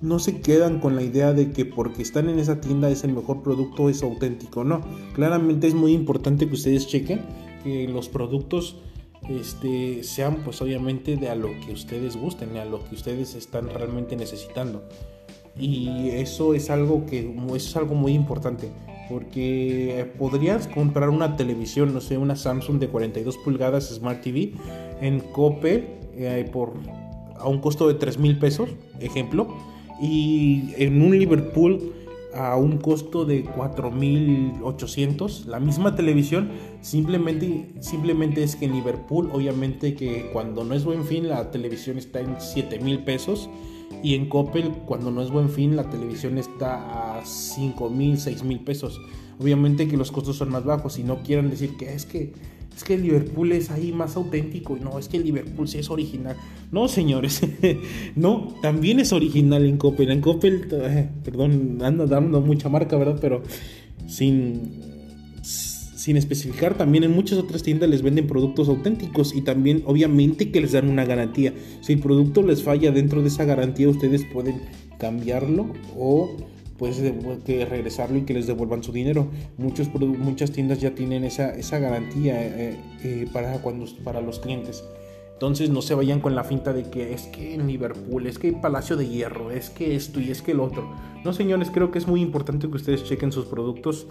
No 0.01 0.19
se 0.19 0.41
quedan 0.41 0.81
con 0.81 0.97
la 0.97 1.03
idea 1.03 1.33
de 1.33 1.53
que 1.53 1.65
porque 1.65 2.03
están 2.03 2.29
en 2.29 2.39
esa 2.39 2.61
tienda 2.61 2.91
es 2.91 3.05
el 3.05 3.13
mejor 3.13 3.43
producto, 3.43 3.89
es 3.89 4.03
auténtico. 4.03 4.65
No, 4.65 4.83
claramente 5.15 5.67
es 5.67 5.75
muy 5.75 5.93
importante 5.93 6.47
que 6.47 6.55
ustedes 6.55 6.87
chequen 6.87 7.21
que 7.63 7.89
los 7.89 8.09
productos 8.09 8.77
este, 9.29 10.05
sean 10.05 10.37
pues 10.45 10.61
obviamente 10.61 11.17
de 11.17 11.31
a 11.31 11.35
lo 11.35 11.49
que 11.65 11.73
ustedes 11.73 12.17
gusten, 12.17 12.57
a 12.59 12.65
lo 12.65 12.85
que 12.85 12.95
ustedes 12.95 13.35
están 13.35 13.69
realmente 13.71 14.17
necesitando. 14.17 14.83
Y 15.59 16.09
eso 16.11 16.55
es 16.55 16.69
algo 16.69 17.07
que 17.07 17.21
eso 17.47 17.57
es 17.57 17.77
algo 17.77 17.95
muy 17.95 18.13
importante. 18.13 18.71
Porque 19.09 20.11
podrías 20.19 20.67
comprar 20.67 21.11
una 21.11 21.37
televisión, 21.37 21.93
no 21.93 22.01
sé, 22.01 22.17
una 22.17 22.37
Samsung 22.37 22.79
de 22.79 22.89
42 22.89 23.37
pulgadas 23.39 23.89
Smart 23.89 24.23
TV 24.23 24.53
en 25.01 25.21
Coppel 25.21 25.87
eh, 26.17 26.49
por 26.51 26.73
a 27.37 27.49
un 27.49 27.61
costo 27.61 27.89
de 27.89 27.95
3 27.95 28.19
mil 28.19 28.39
pesos, 28.39 28.71
ejemplo, 29.01 29.49
y 30.01 30.73
en 30.77 31.03
un 31.03 31.19
Liverpool 31.19 31.93
a 32.35 32.57
un 32.57 32.79
costo 32.79 33.25
de 33.25 33.45
4.800 33.45 35.45
la 35.45 35.61
misma 35.61 35.95
televisión 35.95 36.51
simplemente 36.81 37.71
simplemente 37.81 38.43
es 38.43 38.57
que 38.57 38.65
en 38.65 38.73
Liverpool 38.73 39.31
obviamente 39.33 39.95
que 39.95 40.31
cuando 40.33 40.65
no 40.65 40.75
es 40.75 40.85
buen 40.85 41.05
fin 41.05 41.29
la 41.29 41.51
televisión 41.51 41.97
está 41.97 42.21
en 42.21 42.37
7.000 42.37 43.05
pesos. 43.05 43.49
Y 44.03 44.17
en 44.17 44.29
Coppel 44.29 44.71
cuando 44.87 45.11
no 45.11 45.23
es 45.23 45.31
buen 45.31 45.49
fin 45.49 45.77
la 45.77 45.89
televisión 45.89 46.37
está 46.37 47.19
a 47.19 47.23
5.000 47.23 48.15
6.000 48.15 48.65
pesos. 48.65 49.01
Obviamente 49.39 49.89
que 49.89 49.97
los 49.97 50.11
costos 50.11 50.37
son 50.37 50.51
más 50.51 50.65
bajos 50.65 50.99
y 50.99 51.05
no 51.05 51.23
quieran 51.23 51.51
decir 51.51 51.77
que 51.77 51.95
es 51.95 52.05
que 52.05 52.33
es 52.77 52.83
que 52.83 52.95
el 52.95 53.03
Liverpool 53.03 53.53
es 53.53 53.71
ahí 53.71 53.93
más 53.93 54.17
auténtico. 54.17 54.77
y 54.77 54.81
No, 54.81 54.99
es 54.99 55.09
que 55.09 55.17
el 55.17 55.25
Liverpool 55.25 55.69
sí 55.69 55.79
es 55.79 55.91
original. 55.91 56.37
No, 56.73 56.89
señores. 56.89 57.41
no, 58.17 58.55
también 58.63 59.01
es 59.01 59.13
original 59.13 59.65
en 59.65 59.77
Coppel. 59.77 60.11
En 60.11 60.21
Coppel, 60.21 60.67
eh, 60.73 61.09
perdón, 61.25 61.79
ando 61.83 62.07
dando 62.07 62.41
mucha 62.41 62.69
marca, 62.69 62.97
¿verdad? 62.97 63.19
Pero 63.21 63.43
sin, 64.07 64.81
sin 65.43 66.17
especificar, 66.17 66.77
también 66.77 67.05
en 67.05 67.13
muchas 67.13 67.39
otras 67.39 67.63
tiendas 67.63 67.89
les 67.89 68.03
venden 68.03 68.27
productos 68.27 68.69
auténticos 68.69 69.35
y 69.35 69.43
también 69.43 69.83
obviamente 69.87 70.51
que 70.51 70.61
les 70.61 70.73
dan 70.73 70.91
una 70.91 71.05
garantía. 71.05 71.55
Si 71.81 71.93
el 71.93 72.01
producto 72.01 72.43
les 72.43 72.63
falla 72.63 72.91
dentro 72.91 73.23
de 73.23 73.29
esa 73.29 73.45
garantía, 73.45 73.89
ustedes 73.89 74.25
pueden 74.33 74.63
cambiarlo 74.99 75.73
o 75.97 76.37
pues 76.79 77.01
que 77.45 77.65
regresarlo 77.65 78.19
y 78.19 78.23
que 78.23 78.35
les 78.35 78.47
devuelvan 78.47 78.83
su 78.83 78.93
dinero. 78.93 79.29
Muchos, 79.59 79.89
muchas 79.95 80.51
tiendas 80.51 80.81
ya 80.81 80.95
tienen 80.95 81.25
esa, 81.25 81.55
esa 81.55 81.79
garantía 81.79 82.35
eh, 82.43 82.77
eh, 83.03 83.29
para, 83.33 83.59
cuando, 83.59 83.87
para 84.03 84.21
los 84.21 84.41
clientes. 84.41 84.85
Entonces 85.35 85.69
no 85.71 85.83
se 85.83 85.95
vayan 85.95 86.21
con 86.21 86.35
la 86.35 86.45
finta 86.45 86.73
de 86.73 86.89
que 86.91 87.13
es 87.13 87.23
que 87.23 87.55
en 87.55 87.67
Liverpool, 87.67 88.27
es 88.27 88.39
que 88.39 88.53
Palacio 88.53 88.97
de 88.97 89.09
Hierro, 89.09 89.51
es 89.51 89.69
que 89.69 89.97
esto 89.97 90.21
y 90.21 90.31
es 90.31 90.43
que 90.43 90.53
el 90.53 90.61
otro. 90.61 90.89
No 91.25 91.33
señores, 91.33 91.71
creo 91.71 91.91
que 91.91 91.99
es 91.99 92.07
muy 92.07 92.23
importante 92.23 92.69
que 92.69 92.77
ustedes 92.77 93.05
chequen 93.05 93.33
sus 93.33 93.47
productos 93.47 94.07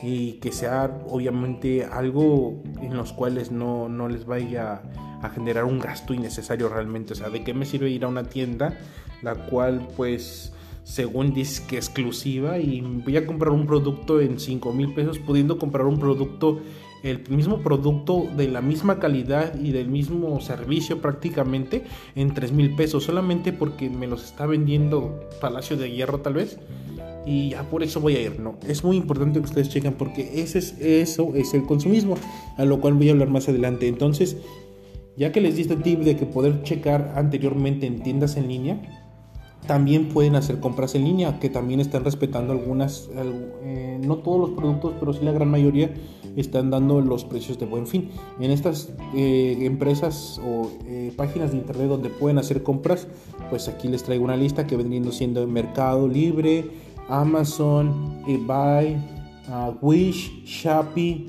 y 0.00 0.34
que 0.34 0.52
sea 0.52 1.02
obviamente 1.08 1.84
algo 1.84 2.62
en 2.80 2.96
los 2.96 3.12
cuales 3.12 3.50
no, 3.50 3.88
no 3.88 4.08
les 4.08 4.24
vaya 4.24 4.82
a 5.20 5.30
generar 5.30 5.64
un 5.64 5.80
gasto 5.80 6.14
innecesario 6.14 6.68
realmente. 6.68 7.12
O 7.14 7.16
sea, 7.16 7.28
¿de 7.28 7.42
qué 7.42 7.54
me 7.54 7.66
sirve 7.66 7.90
ir 7.90 8.04
a 8.04 8.08
una 8.08 8.24
tienda 8.24 8.78
la 9.22 9.34
cual 9.34 9.88
pues 9.96 10.52
según 10.88 11.34
dice 11.34 11.76
exclusiva 11.76 12.58
y 12.58 12.80
voy 12.80 13.18
a 13.18 13.26
comprar 13.26 13.52
un 13.52 13.66
producto 13.66 14.22
en 14.22 14.40
5 14.40 14.72
mil 14.72 14.94
pesos 14.94 15.18
pudiendo 15.18 15.58
comprar 15.58 15.86
un 15.86 15.98
producto 15.98 16.60
el 17.02 17.28
mismo 17.28 17.58
producto 17.58 18.26
de 18.36 18.48
la 18.48 18.62
misma 18.62 18.98
calidad 18.98 19.54
y 19.60 19.72
del 19.72 19.88
mismo 19.88 20.40
servicio 20.40 21.02
prácticamente 21.02 21.84
en 22.16 22.32
3 22.32 22.52
mil 22.52 22.74
pesos 22.74 23.04
solamente 23.04 23.52
porque 23.52 23.90
me 23.90 24.06
los 24.06 24.24
está 24.24 24.46
vendiendo 24.46 25.28
Palacio 25.42 25.76
de 25.76 25.92
Hierro 25.92 26.20
tal 26.20 26.34
vez. 26.34 26.58
Y 27.26 27.50
ya 27.50 27.62
por 27.64 27.82
eso 27.82 28.00
voy 28.00 28.16
a 28.16 28.22
ir 28.22 28.40
no 28.40 28.58
es 28.66 28.82
muy 28.82 28.96
importante 28.96 29.38
que 29.40 29.44
ustedes 29.44 29.68
chequen 29.68 29.92
porque 29.92 30.40
ese 30.40 30.58
es, 30.58 30.80
eso 30.80 31.34
es 31.34 31.52
el 31.52 31.64
consumismo 31.66 32.16
a 32.56 32.64
lo 32.64 32.80
cual 32.80 32.94
voy 32.94 33.10
a 33.10 33.12
hablar 33.12 33.28
más 33.28 33.46
adelante. 33.48 33.86
Entonces 33.86 34.38
ya 35.18 35.32
que 35.32 35.42
les 35.42 35.56
di 35.56 35.62
este 35.62 35.76
tip 35.76 36.00
de 36.00 36.16
que 36.16 36.24
poder 36.24 36.62
checar 36.62 37.12
anteriormente 37.14 37.86
en 37.86 38.02
tiendas 38.02 38.38
en 38.38 38.48
línea 38.48 38.97
también 39.66 40.08
pueden 40.08 40.34
hacer 40.34 40.60
compras 40.60 40.94
en 40.94 41.04
línea, 41.04 41.38
que 41.38 41.50
también 41.50 41.80
están 41.80 42.04
respetando 42.04 42.52
algunas, 42.52 43.10
eh, 43.62 44.00
no 44.04 44.16
todos 44.18 44.40
los 44.40 44.50
productos, 44.58 44.94
pero 44.98 45.12
sí 45.12 45.20
la 45.22 45.32
gran 45.32 45.50
mayoría 45.50 45.92
están 46.36 46.70
dando 46.70 47.00
los 47.00 47.24
precios 47.24 47.58
de 47.58 47.66
buen 47.66 47.86
fin. 47.86 48.10
En 48.40 48.50
estas 48.50 48.92
eh, 49.14 49.58
empresas 49.60 50.40
o 50.44 50.70
eh, 50.86 51.12
páginas 51.16 51.50
de 51.50 51.58
internet 51.58 51.88
donde 51.88 52.08
pueden 52.08 52.38
hacer 52.38 52.62
compras, 52.62 53.08
pues 53.50 53.68
aquí 53.68 53.88
les 53.88 54.02
traigo 54.04 54.24
una 54.24 54.36
lista 54.36 54.66
que 54.66 54.76
vendría 54.76 55.12
siendo 55.12 55.46
Mercado 55.46 56.08
Libre, 56.08 56.70
Amazon, 57.08 58.22
eBay, 58.26 58.96
uh, 59.48 59.74
Wish, 59.84 60.44
Shopee 60.44 61.26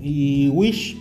y 0.00 0.48
Wish 0.50 0.98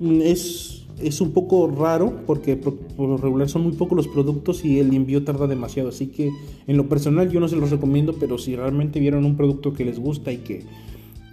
es 0.00 0.75
es 1.00 1.20
un 1.20 1.32
poco 1.32 1.68
raro 1.68 2.22
porque 2.26 2.56
por, 2.56 2.74
lo 2.98 3.16
regular 3.16 3.48
son 3.48 3.62
muy 3.62 3.72
pocos 3.72 3.96
los 3.96 4.08
productos 4.08 4.64
y 4.64 4.78
el 4.78 4.94
envío 4.94 5.24
tarda 5.24 5.46
demasiado. 5.46 5.90
Así 5.90 6.06
que 6.08 6.30
en 6.66 6.76
lo 6.76 6.88
personal 6.88 7.30
yo 7.30 7.40
no 7.40 7.48
se 7.48 7.56
los 7.56 7.70
recomiendo, 7.70 8.14
pero 8.14 8.38
si 8.38 8.56
realmente 8.56 9.00
vieron 9.00 9.24
un 9.24 9.36
producto 9.36 9.72
que 9.72 9.84
les 9.84 9.98
gusta 9.98 10.32
y 10.32 10.38
que, 10.38 10.64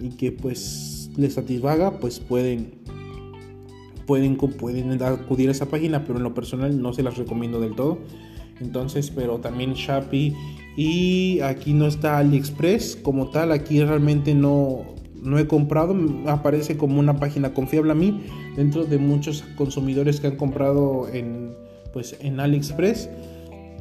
y 0.00 0.10
que 0.10 0.32
pues 0.32 1.10
les 1.16 1.34
satisfaga, 1.34 1.98
pues 1.98 2.20
pueden, 2.20 2.72
pueden, 4.06 4.36
pueden 4.36 5.02
acudir 5.02 5.48
a 5.48 5.52
esa 5.52 5.66
página, 5.66 6.04
pero 6.04 6.18
en 6.18 6.24
lo 6.24 6.34
personal 6.34 6.80
no 6.80 6.92
se 6.92 7.02
las 7.02 7.16
recomiendo 7.16 7.60
del 7.60 7.74
todo. 7.74 7.98
Entonces, 8.60 9.10
pero 9.10 9.38
también 9.38 9.74
Shopee 9.74 10.34
y 10.76 11.40
aquí 11.40 11.72
no 11.72 11.86
está 11.86 12.18
AliExpress 12.18 12.96
como 13.02 13.30
tal, 13.30 13.52
aquí 13.52 13.82
realmente 13.82 14.34
no, 14.34 14.82
no 15.24 15.38
he 15.38 15.46
comprado, 15.46 15.96
aparece 16.26 16.76
como 16.76 17.00
una 17.00 17.16
página 17.16 17.54
confiable 17.54 17.92
a 17.92 17.94
mí 17.94 18.22
dentro 18.56 18.84
de 18.84 18.98
muchos 18.98 19.42
consumidores 19.56 20.20
que 20.20 20.28
han 20.28 20.36
comprado 20.36 21.08
en, 21.12 21.54
pues, 21.92 22.16
en 22.20 22.40
AliExpress. 22.40 23.08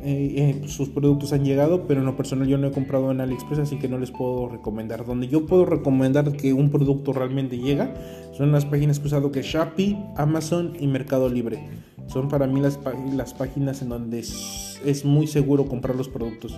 Eh, 0.05 0.59
eh, 0.63 0.67
sus 0.67 0.89
productos 0.89 1.31
han 1.31 1.45
llegado, 1.45 1.87
pero 1.87 2.01
en 2.01 2.05
lo 2.05 2.17
personal 2.17 2.47
yo 2.47 2.57
no 2.57 2.67
he 2.67 2.71
comprado 2.71 3.11
en 3.11 3.21
AliExpress, 3.21 3.59
así 3.59 3.77
que 3.77 3.87
no 3.87 3.99
les 3.99 4.11
puedo 4.11 4.49
recomendar. 4.49 5.05
Donde 5.05 5.27
yo 5.27 5.45
puedo 5.45 5.65
recomendar 5.65 6.31
que 6.33 6.53
un 6.53 6.69
producto 6.69 7.13
realmente 7.13 7.57
llega 7.57 7.93
son 8.37 8.51
las 8.51 8.65
páginas 8.65 8.99
que 8.99 9.05
he 9.05 9.07
usado 9.07 9.31
que 9.31 9.41
Shopee, 9.41 9.97
Amazon 10.17 10.73
y 10.79 10.87
Mercado 10.87 11.29
Libre. 11.29 11.69
Son 12.07 12.27
para 12.27 12.47
mí 12.47 12.59
las, 12.59 12.79
las 13.15 13.33
páginas 13.33 13.81
en 13.81 13.89
donde 13.89 14.19
es 14.19 15.05
muy 15.05 15.27
seguro 15.27 15.65
comprar 15.67 15.95
los 15.95 16.09
productos 16.09 16.57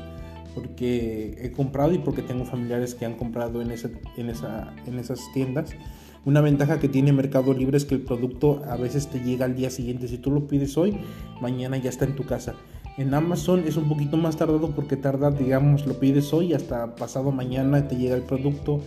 porque 0.55 1.35
he 1.39 1.51
comprado 1.51 1.93
y 1.93 2.00
porque 2.00 2.21
tengo 2.21 2.45
familiares 2.45 2.95
que 2.95 3.05
han 3.05 3.15
comprado 3.15 3.62
en, 3.62 3.71
en, 3.71 4.29
esa, 4.29 4.74
en 4.85 4.97
esas 4.97 5.19
tiendas. 5.33 5.75
Una 6.25 6.41
ventaja 6.41 6.79
que 6.79 6.89
tiene 6.89 7.13
Mercado 7.13 7.53
Libre 7.53 7.77
es 7.77 7.85
que 7.85 7.93
el 7.93 8.01
producto 8.01 8.63
a 8.67 8.77
veces 8.77 9.07
te 9.07 9.19
llega 9.19 9.45
al 9.45 9.55
día 9.55 9.69
siguiente. 9.69 10.07
Si 10.07 10.17
tú 10.17 10.31
lo 10.31 10.47
pides 10.47 10.75
hoy, 10.75 10.97
mañana 11.39 11.77
ya 11.77 11.89
está 11.89 12.05
en 12.05 12.15
tu 12.15 12.25
casa. 12.25 12.55
En 12.97 13.13
Amazon 13.13 13.63
es 13.67 13.75
un 13.75 13.89
poquito 13.89 14.15
más 14.15 14.38
tardado 14.38 14.71
porque 14.71 14.95
tarda, 14.95 15.29
digamos, 15.29 15.85
lo 15.85 16.00
pides 16.00 16.33
hoy 16.33 16.53
hasta 16.53 16.95
pasado 16.95 17.31
mañana 17.31 17.88
te 17.89 17.97
llega 17.97 18.15
el 18.15 18.21
producto 18.21 18.79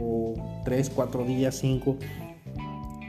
o 0.00 0.34
3, 0.64 0.92
4 0.94 1.24
días, 1.24 1.56
5. 1.56 1.96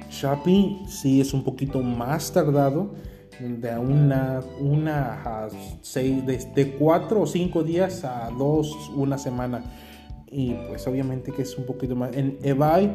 Shopee 0.10 0.80
sí 0.88 1.22
es 1.22 1.34
un 1.34 1.44
poquito 1.44 1.82
más 1.82 2.34
tardado 2.34 2.96
de 3.40 3.78
una, 3.78 4.42
una 4.60 5.22
a 5.24 5.48
seis, 5.82 6.26
de, 6.26 6.76
cuatro 6.78 7.22
o 7.22 7.28
cinco 7.28 7.64
días 7.64 8.04
a 8.04 8.30
dos, 8.38 8.92
una 8.96 9.18
semana. 9.18 9.64
Y 10.30 10.54
pues 10.68 10.86
obviamente 10.88 11.32
que 11.32 11.44
es 11.44 11.58
un 11.58 11.66
poquito 11.66 11.96
más. 11.96 12.16
En 12.16 12.38
eBay 12.44 12.92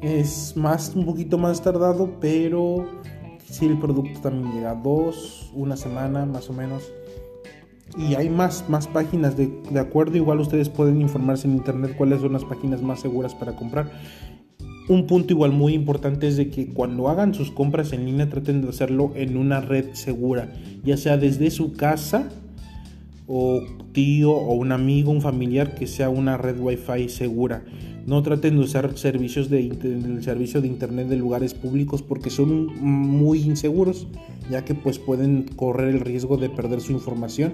es 0.00 0.56
más, 0.56 0.94
un 0.94 1.04
poquito 1.04 1.38
más 1.38 1.60
tardado, 1.60 2.10
pero 2.20 2.86
si 3.44 3.66
el 3.66 3.78
producto 3.78 4.20
también 4.20 4.54
llega 4.54 4.70
a 4.70 4.74
dos, 4.74 5.50
una 5.54 5.76
semana 5.76 6.24
más 6.24 6.48
o 6.48 6.52
menos. 6.52 6.90
Y 7.98 8.14
hay 8.14 8.30
más, 8.30 8.68
más 8.68 8.86
páginas 8.86 9.36
de, 9.36 9.48
de 9.70 9.80
acuerdo. 9.80 10.16
Igual 10.16 10.38
ustedes 10.38 10.68
pueden 10.68 11.00
informarse 11.00 11.48
en 11.48 11.54
internet 11.54 11.96
cuáles 11.98 12.20
son 12.20 12.32
las 12.32 12.44
páginas 12.44 12.80
más 12.80 13.00
seguras 13.00 13.34
para 13.34 13.56
comprar. 13.56 13.90
Un 14.90 15.06
punto 15.06 15.32
igual 15.32 15.52
muy 15.52 15.74
importante 15.74 16.26
es 16.26 16.36
de 16.36 16.50
que 16.50 16.66
cuando 16.66 17.08
hagan 17.08 17.32
sus 17.32 17.52
compras 17.52 17.92
en 17.92 18.06
línea 18.06 18.28
traten 18.28 18.60
de 18.60 18.70
hacerlo 18.70 19.12
en 19.14 19.36
una 19.36 19.60
red 19.60 19.90
segura, 19.92 20.52
ya 20.82 20.96
sea 20.96 21.16
desde 21.16 21.52
su 21.52 21.74
casa 21.74 22.28
o 23.28 23.60
tío 23.92 24.32
o 24.32 24.52
un 24.54 24.72
amigo, 24.72 25.12
un 25.12 25.22
familiar 25.22 25.76
que 25.76 25.86
sea 25.86 26.08
una 26.08 26.36
red 26.36 26.58
wifi 26.58 27.08
segura. 27.08 27.62
No 28.04 28.20
traten 28.24 28.56
de 28.56 28.64
usar 28.64 28.98
servicios 28.98 29.48
de 29.48 30.18
servicio 30.22 30.60
de 30.60 30.66
internet 30.66 31.06
de 31.06 31.18
lugares 31.18 31.54
públicos 31.54 32.02
porque 32.02 32.28
son 32.28 32.66
muy 32.82 33.42
inseguros, 33.42 34.08
ya 34.50 34.64
que 34.64 34.74
pues 34.74 34.98
pueden 34.98 35.44
correr 35.54 35.94
el 35.94 36.00
riesgo 36.00 36.36
de 36.36 36.50
perder 36.50 36.80
su 36.80 36.90
información 36.90 37.52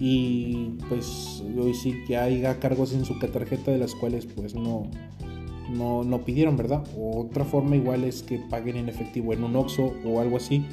y 0.00 0.70
pues 0.88 1.44
hoy 1.54 1.74
sí 1.74 1.92
que 2.06 2.16
haya 2.16 2.58
cargos 2.58 2.94
en 2.94 3.04
su 3.04 3.18
tarjeta 3.18 3.72
de 3.72 3.76
las 3.76 3.94
cuales 3.94 4.24
pues 4.24 4.54
no 4.54 4.88
no, 5.68 6.04
no 6.04 6.24
pidieron, 6.24 6.56
¿verdad? 6.56 6.82
otra 6.96 7.44
forma 7.44 7.76
igual 7.76 8.04
es 8.04 8.22
que 8.22 8.38
paguen 8.38 8.76
en 8.76 8.88
efectivo 8.88 9.32
en 9.32 9.44
un 9.44 9.56
OXO 9.56 9.92
o 10.04 10.20
algo 10.20 10.36
así, 10.36 10.64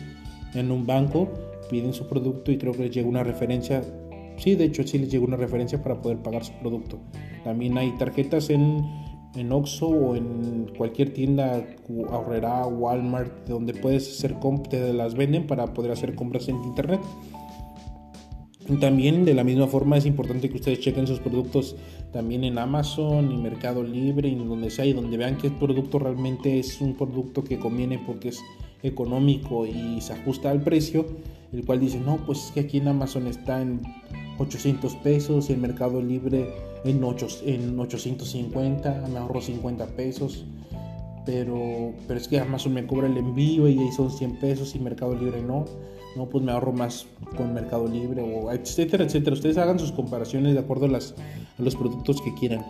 en 0.54 0.72
un 0.72 0.86
banco, 0.86 1.30
piden 1.70 1.94
su 1.94 2.08
producto 2.08 2.52
y 2.52 2.58
creo 2.58 2.74
que 2.74 2.84
les 2.84 2.92
llega 2.92 3.08
una 3.08 3.24
referencia. 3.24 3.82
Sí, 4.38 4.56
de 4.56 4.66
hecho 4.66 4.86
sí 4.86 4.98
les 4.98 5.12
llega 5.12 5.26
una 5.26 5.38
referencia 5.38 5.82
para 5.82 6.02
poder 6.02 6.20
pagar 6.20 6.44
su 6.44 6.54
producto. 6.54 7.00
También 7.44 7.78
hay 7.78 7.92
tarjetas 7.98 8.50
en, 8.50 8.84
en 9.36 9.52
Oxxo 9.52 9.88
o 9.88 10.16
en 10.16 10.72
cualquier 10.78 11.14
tienda, 11.14 11.66
Ahorrera, 12.10 12.66
Walmart, 12.66 13.48
donde 13.48 13.74
puedes 13.74 14.10
hacer 14.10 14.40
compras, 14.40 14.70
te 14.70 14.94
las 14.94 15.16
venden 15.16 15.48
para 15.48 15.74
poder 15.74 15.92
hacer 15.92 16.16
compras 16.16 16.48
en 16.48 16.56
internet. 16.64 17.02
También 18.80 19.26
de 19.26 19.36
la 19.36 19.44
misma 19.44 19.68
forma 19.68 19.98
es 19.98 20.08
importante 20.08 20.50
que 20.50 20.56
ustedes 20.56 20.80
chequen 20.80 21.06
sus 21.06 21.20
productos 21.20 21.76
también 22.12 22.44
en 22.44 22.58
Amazon 22.58 23.32
y 23.32 23.38
Mercado 23.38 23.84
Libre 23.84 24.28
y 24.28 24.36
donde 24.36 24.72
sea 24.72 24.86
y 24.86 24.94
donde 24.94 25.18
vean 25.18 25.38
que 25.38 25.48
el 25.48 25.54
producto 25.54 26.00
realmente 26.00 26.58
es 26.58 26.82
un 26.82 26.96
producto 26.96 27.44
que 27.44 27.60
conviene 27.60 28.00
porque 28.00 28.30
es 28.30 28.42
económico 28.82 29.68
y 29.68 30.02
se 30.02 30.14
ajusta 30.14 30.50
al 30.50 30.64
precio, 30.64 31.06
el 31.54 31.64
cual 31.64 31.80
dice, 31.80 32.00
no, 32.00 32.18
pues 32.26 32.46
es 32.46 32.52
que 32.52 32.62
aquí 32.62 32.78
en 32.78 32.88
Amazon 32.88 33.28
está 33.28 33.62
en 33.62 33.82
800 34.40 34.96
pesos 34.98 35.50
y 35.50 35.54
en 35.54 35.62
Mercado 35.62 36.02
Libre 36.02 36.50
en, 36.86 37.04
8, 37.04 37.28
en 37.46 37.80
850, 37.80 39.10
me 39.12 39.20
ahorro 39.20 39.42
50 39.42 39.86
pesos, 39.90 40.44
pero, 41.24 41.94
pero 42.08 42.20
es 42.20 42.28
que 42.28 42.40
Amazon 42.40 42.74
me 42.74 42.88
cobra 42.88 43.06
el 43.06 43.18
envío 43.18 43.68
y 43.68 43.78
ahí 43.78 43.92
son 43.92 44.10
100 44.10 44.40
pesos 44.40 44.74
y 44.74 44.80
Mercado 44.80 45.16
Libre 45.16 45.44
no 45.44 45.66
no, 46.16 46.28
pues 46.28 46.44
me 46.44 46.52
ahorro 46.52 46.72
más 46.72 47.08
con 47.36 47.54
Mercado 47.54 47.88
Libre 47.88 48.22
o 48.22 48.52
etcétera, 48.52 49.04
etcétera. 49.04 49.34
Ustedes 49.34 49.58
hagan 49.58 49.80
sus 49.80 49.92
comparaciones 49.92 50.54
de 50.54 50.60
acuerdo 50.60 50.86
a, 50.86 50.90
las, 50.90 51.16
a 51.58 51.62
los 51.62 51.76
productos 51.76 52.22
que 52.22 52.34
quieran. 52.34 52.66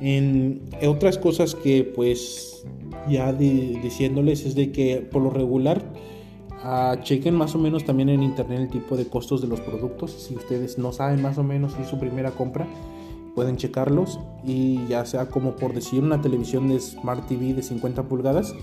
En, 0.00 0.62
otras 0.86 1.18
cosas 1.18 1.54
que 1.54 1.84
pues 1.84 2.64
ya 3.08 3.32
diciéndoles 3.32 4.44
es 4.44 4.54
de 4.54 4.72
que 4.72 4.96
por 4.96 5.22
lo 5.22 5.30
regular 5.30 5.82
uh, 6.64 7.00
chequen 7.02 7.34
más 7.34 7.54
o 7.54 7.58
menos 7.58 7.84
también 7.84 8.08
en 8.08 8.22
internet 8.22 8.60
el 8.60 8.68
tipo 8.68 8.96
de 8.96 9.06
costos 9.06 9.40
de 9.40 9.48
los 9.48 9.60
productos. 9.60 10.12
Si 10.12 10.34
ustedes 10.34 10.78
no 10.78 10.92
saben 10.92 11.22
más 11.22 11.38
o 11.38 11.42
menos 11.42 11.72
si 11.72 11.82
es 11.82 11.88
su 11.88 11.98
primera 11.98 12.30
compra, 12.32 12.66
pueden 13.34 13.56
checarlos 13.56 14.20
y 14.44 14.86
ya 14.86 15.04
sea 15.04 15.28
como 15.28 15.56
por 15.56 15.74
decir 15.74 16.02
una 16.02 16.20
televisión 16.20 16.68
de 16.68 16.78
Smart 16.80 17.26
TV 17.26 17.54
de 17.54 17.62
50 17.62 18.04
pulgadas 18.04 18.54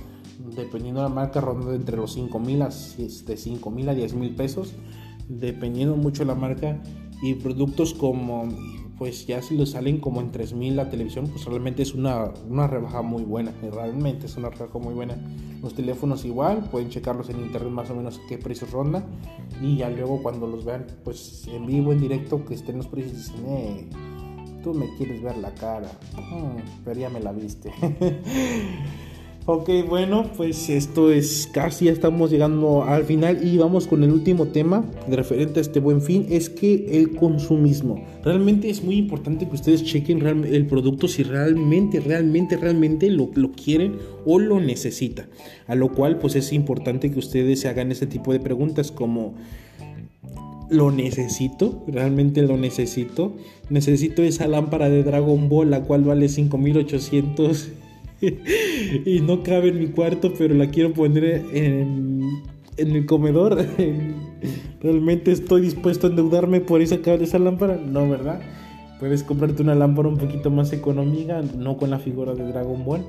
dependiendo 0.56 1.02
de 1.02 1.10
la 1.10 1.14
marca, 1.14 1.42
ronda 1.42 1.74
entre 1.74 1.98
los 1.98 2.14
5 2.14 2.40
mil 2.40 2.62
a, 2.62 2.70
de 2.70 3.38
5 3.38 3.72
mil 3.72 3.90
a 3.90 3.94
10 3.94 4.14
mil 4.16 4.36
pesos, 4.36 4.74
dependiendo 5.28 5.96
mucho 5.96 6.24
de 6.24 6.28
la 6.28 6.36
marca. 6.36 6.82
Y 7.24 7.36
productos 7.36 7.94
como, 7.94 8.50
pues 8.98 9.28
ya 9.28 9.42
si 9.44 9.56
les 9.56 9.72
salen 9.72 10.00
como 10.00 10.22
en 10.22 10.32
3 10.32 10.54
mil 10.54 10.76
la 10.76 10.90
televisión, 10.90 11.28
pues 11.28 11.46
realmente 11.46 11.84
es 11.84 11.94
una, 11.94 12.32
una 12.50 12.68
rebaja 12.68 13.02
muy 13.02 13.24
buena. 13.24 13.54
Realmente 13.62 14.26
es 14.26 14.38
una 14.38 14.50
rebaja 14.50 14.80
muy 14.80 14.94
buena. 14.94 15.18
Los 15.62 15.76
teléfonos 15.76 16.26
igual, 16.26 16.68
pueden 16.72 16.90
checarlos 16.90 17.30
en 17.30 17.40
internet 17.40 17.72
más 17.72 17.90
o 17.92 17.96
menos 17.96 18.20
qué 18.28 18.40
precios 18.40 18.72
ronda. 18.72 19.06
Y 19.62 19.78
ya 19.78 19.90
luego 19.90 20.24
cuando 20.24 20.48
los 20.48 20.66
vean, 20.66 20.88
pues 21.04 21.48
en 21.48 21.68
vivo, 21.68 21.92
en 21.92 22.02
directo, 22.02 22.44
que 22.44 22.56
estén 22.56 22.78
los 22.78 22.88
precios, 22.88 23.32
tú 24.62 24.74
me 24.74 24.88
quieres 24.98 25.22
ver 25.22 25.38
la 25.38 25.54
cara. 25.54 25.92
Hmm, 26.16 26.58
pero 26.86 27.00
ya 27.00 27.10
me 27.10 27.20
la 27.20 27.32
viste. 27.32 27.72
Ok, 29.48 29.70
bueno, 29.90 30.30
pues 30.38 30.70
esto 30.70 31.12
es 31.12 31.50
casi 31.52 31.86
ya 31.86 31.92
estamos 31.92 32.30
llegando 32.30 32.84
al 32.84 33.06
final 33.06 33.44
y 33.44 33.58
vamos 33.58 33.88
con 33.88 34.04
el 34.04 34.12
último 34.12 34.50
tema 34.50 34.86
de 35.08 35.16
referente 35.16 35.60
a 35.60 35.62
este 35.62 35.80
buen 35.80 36.04
fin, 36.04 36.28
es 36.30 36.48
que 36.48 37.00
el 37.00 37.16
consumismo. 37.16 38.06
Realmente 38.24 38.70
es 38.70 38.84
muy 38.84 38.98
importante 38.98 39.48
que 39.48 39.56
ustedes 39.56 39.84
chequen 39.84 40.46
el 40.46 40.68
producto 40.68 41.08
si 41.08 41.24
realmente, 41.24 42.00
realmente, 42.00 42.56
realmente 42.56 43.10
lo, 43.10 43.32
lo 43.34 43.52
quieren 43.54 43.98
o 44.28 44.38
lo 44.38 44.60
necesita. 44.60 45.28
A 45.66 45.74
lo 45.74 45.92
cual 45.92 46.20
pues 46.20 46.36
es 46.36 46.54
importante 46.54 47.10
que 47.10 47.18
ustedes 47.18 47.62
se 47.62 47.68
hagan 47.68 47.92
este 47.92 48.06
tipo 48.06 48.34
de 48.34 48.40
preguntas 48.40 48.92
como... 48.92 49.34
¿Lo 50.72 50.90
necesito? 50.90 51.84
¿Realmente 51.86 52.42
lo 52.44 52.56
necesito? 52.56 53.36
Necesito 53.70 54.24
esa 54.24 54.48
lámpara 54.48 54.90
de 54.90 55.04
Dragon 55.04 55.50
Ball, 55.50 55.70
la 55.70 55.84
cual 55.84 56.06
vale 56.06 56.30
5800 56.30 57.70
y 59.06 59.20
no 59.20 59.44
cabe 59.44 59.70
en 59.70 59.80
mi 59.80 59.88
cuarto, 59.88 60.34
pero 60.38 60.56
la 60.56 60.70
quiero 60.70 60.94
poner 60.94 61.44
en, 61.54 62.42
en 62.78 62.92
el 62.92 63.06
comedor. 63.06 63.66
¿Realmente 64.82 65.34
estoy 65.34 65.60
dispuesto 65.60 66.08
a 66.08 66.10
endeudarme 66.10 66.62
por 66.62 66.82
esa, 66.82 66.96
esa 66.96 67.38
lámpara? 67.38 67.76
No, 67.76 68.10
¿verdad? 68.10 68.40
Puedes 69.02 69.24
comprarte 69.24 69.64
una 69.64 69.76
lámpara 69.76 70.08
un 70.08 70.18
poquito 70.18 70.52
más 70.52 70.72
económica, 70.72 71.42
no 71.42 71.76
con 71.76 71.90
la 71.90 72.00
figura 72.00 72.34
de 72.34 72.46
Dragon 72.46 72.86
Ball. 72.86 73.06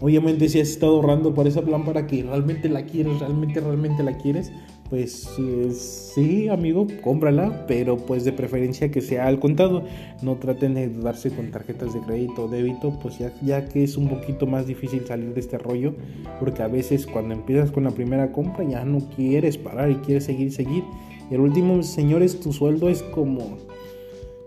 Obviamente 0.00 0.48
si 0.48 0.60
has 0.60 0.68
estado 0.68 0.96
ahorrando 0.96 1.34
por 1.34 1.46
esa 1.46 1.60
lámpara 1.62 2.06
que 2.06 2.22
realmente 2.22 2.68
la 2.68 2.86
quieres, 2.86 3.18
realmente, 3.18 3.60
realmente 3.60 4.02
la 4.02 4.16
quieres, 4.16 4.52
pues 4.90 5.28
eh, 5.38 5.70
sí, 5.72 6.48
amigo, 6.48 6.86
cómprala, 7.02 7.66
pero 7.66 7.96
pues 7.96 8.24
de 8.24 8.32
preferencia 8.32 8.90
que 8.90 9.00
sea 9.00 9.26
al 9.26 9.38
contado. 9.38 9.84
No 10.22 10.36
traten 10.36 10.74
de 10.74 10.88
darse 10.88 11.30
con 11.30 11.50
tarjetas 11.50 11.94
de 11.94 12.00
crédito 12.00 12.44
o 12.44 12.48
débito, 12.48 12.98
pues 13.00 13.18
ya, 13.18 13.32
ya 13.42 13.68
que 13.68 13.84
es 13.84 13.96
un 13.96 14.08
poquito 14.08 14.46
más 14.46 14.66
difícil 14.66 15.06
salir 15.06 15.34
de 15.34 15.40
este 15.40 15.58
rollo, 15.58 15.94
porque 16.40 16.62
a 16.62 16.68
veces 16.68 17.06
cuando 17.06 17.34
empiezas 17.34 17.70
con 17.70 17.84
la 17.84 17.90
primera 17.90 18.32
compra 18.32 18.64
ya 18.64 18.84
no 18.84 19.00
quieres 19.14 19.58
parar 19.58 19.90
y 19.90 19.96
quieres 19.96 20.24
seguir, 20.24 20.52
seguir. 20.52 20.84
El 21.30 21.40
último, 21.40 21.82
señores, 21.82 22.40
tu 22.40 22.52
sueldo 22.52 22.88
es 22.88 23.02
como 23.02 23.58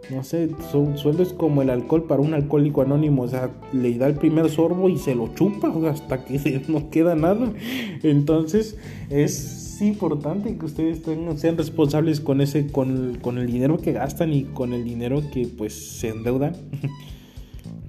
no 0.10 0.24
sé, 0.24 0.50
su 0.72 0.98
sueldo 0.98 1.24
es 1.24 1.32
como 1.32 1.62
el 1.62 1.70
alcohol 1.70 2.04
para 2.04 2.22
un 2.22 2.34
alcohólico 2.34 2.82
anónimo, 2.82 3.22
o 3.24 3.28
sea, 3.28 3.52
le 3.72 3.98
da 3.98 4.08
el 4.08 4.16
primer 4.16 4.50
sorbo 4.50 4.90
y 4.90 4.98
se 4.98 5.16
lo 5.16 5.34
chupa 5.36 5.72
hasta 5.90 6.26
que 6.26 6.64
no 6.68 6.90
queda 6.90 7.16
nada. 7.16 7.54
Entonces, 8.04 8.78
es 9.10 9.71
importante 9.88 10.58
que 10.58 10.66
ustedes 10.66 11.02
sean 11.38 11.58
responsables 11.58 12.20
con 12.20 12.42
ese 12.42 12.68
con, 12.68 13.18
con 13.22 13.38
el 13.38 13.48
dinero 13.48 13.78
que 13.78 13.94
gastan 13.94 14.34
y 14.34 14.44
con 14.44 14.74
el 14.74 14.84
dinero 14.84 15.22
que 15.32 15.48
pues 15.48 15.74
se 15.74 16.10
endeudan. 16.10 16.56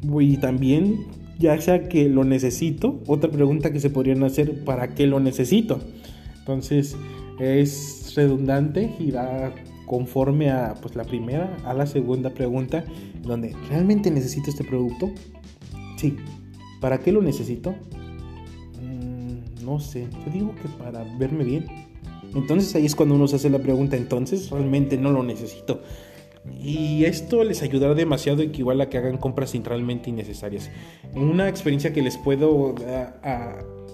y 0.20 0.36
también, 0.38 1.06
ya 1.38 1.60
sea 1.60 1.88
que 1.88 2.08
lo 2.08 2.24
necesito, 2.24 3.00
otra 3.06 3.30
pregunta 3.30 3.72
que 3.72 3.80
se 3.80 3.90
podrían 3.90 4.22
hacer, 4.24 4.64
¿para 4.64 4.94
qué 4.94 5.06
lo 5.06 5.20
necesito? 5.20 5.80
Entonces, 6.38 6.96
es 7.38 8.12
redundante 8.16 8.94
y 8.98 9.10
da 9.10 9.54
conforme 9.86 10.50
a 10.50 10.74
pues, 10.80 10.96
la 10.96 11.04
primera, 11.04 11.56
a 11.64 11.74
la 11.74 11.86
segunda 11.86 12.30
pregunta, 12.30 12.84
donde 13.22 13.54
¿realmente 13.68 14.10
necesito 14.10 14.50
este 14.50 14.64
producto? 14.64 15.10
Sí. 15.96 16.16
¿Para 16.80 16.98
qué 16.98 17.12
lo 17.12 17.22
necesito? 17.22 17.74
Mm, 18.80 19.64
no 19.64 19.78
sé, 19.78 20.08
yo 20.24 20.32
digo 20.32 20.54
que 20.54 20.68
para 20.82 21.04
verme 21.18 21.44
bien. 21.44 21.66
Entonces 22.34 22.74
ahí 22.74 22.86
es 22.86 22.94
cuando 22.94 23.14
uno 23.14 23.28
se 23.28 23.36
hace 23.36 23.50
la 23.50 23.58
pregunta, 23.58 23.96
entonces 23.96 24.50
realmente 24.50 24.96
no 24.96 25.10
lo 25.12 25.22
necesito. 25.22 25.82
Y 26.60 27.04
esto 27.04 27.44
les 27.44 27.62
ayudará 27.62 27.94
demasiado 27.94 28.42
igual 28.42 28.80
a 28.80 28.88
que 28.88 28.98
hagan 28.98 29.16
compras 29.16 29.54
realmente 29.64 30.10
innecesarias. 30.10 30.70
Una 31.14 31.48
experiencia 31.48 31.92
que 31.92 32.02
les 32.02 32.16
puedo 32.16 32.74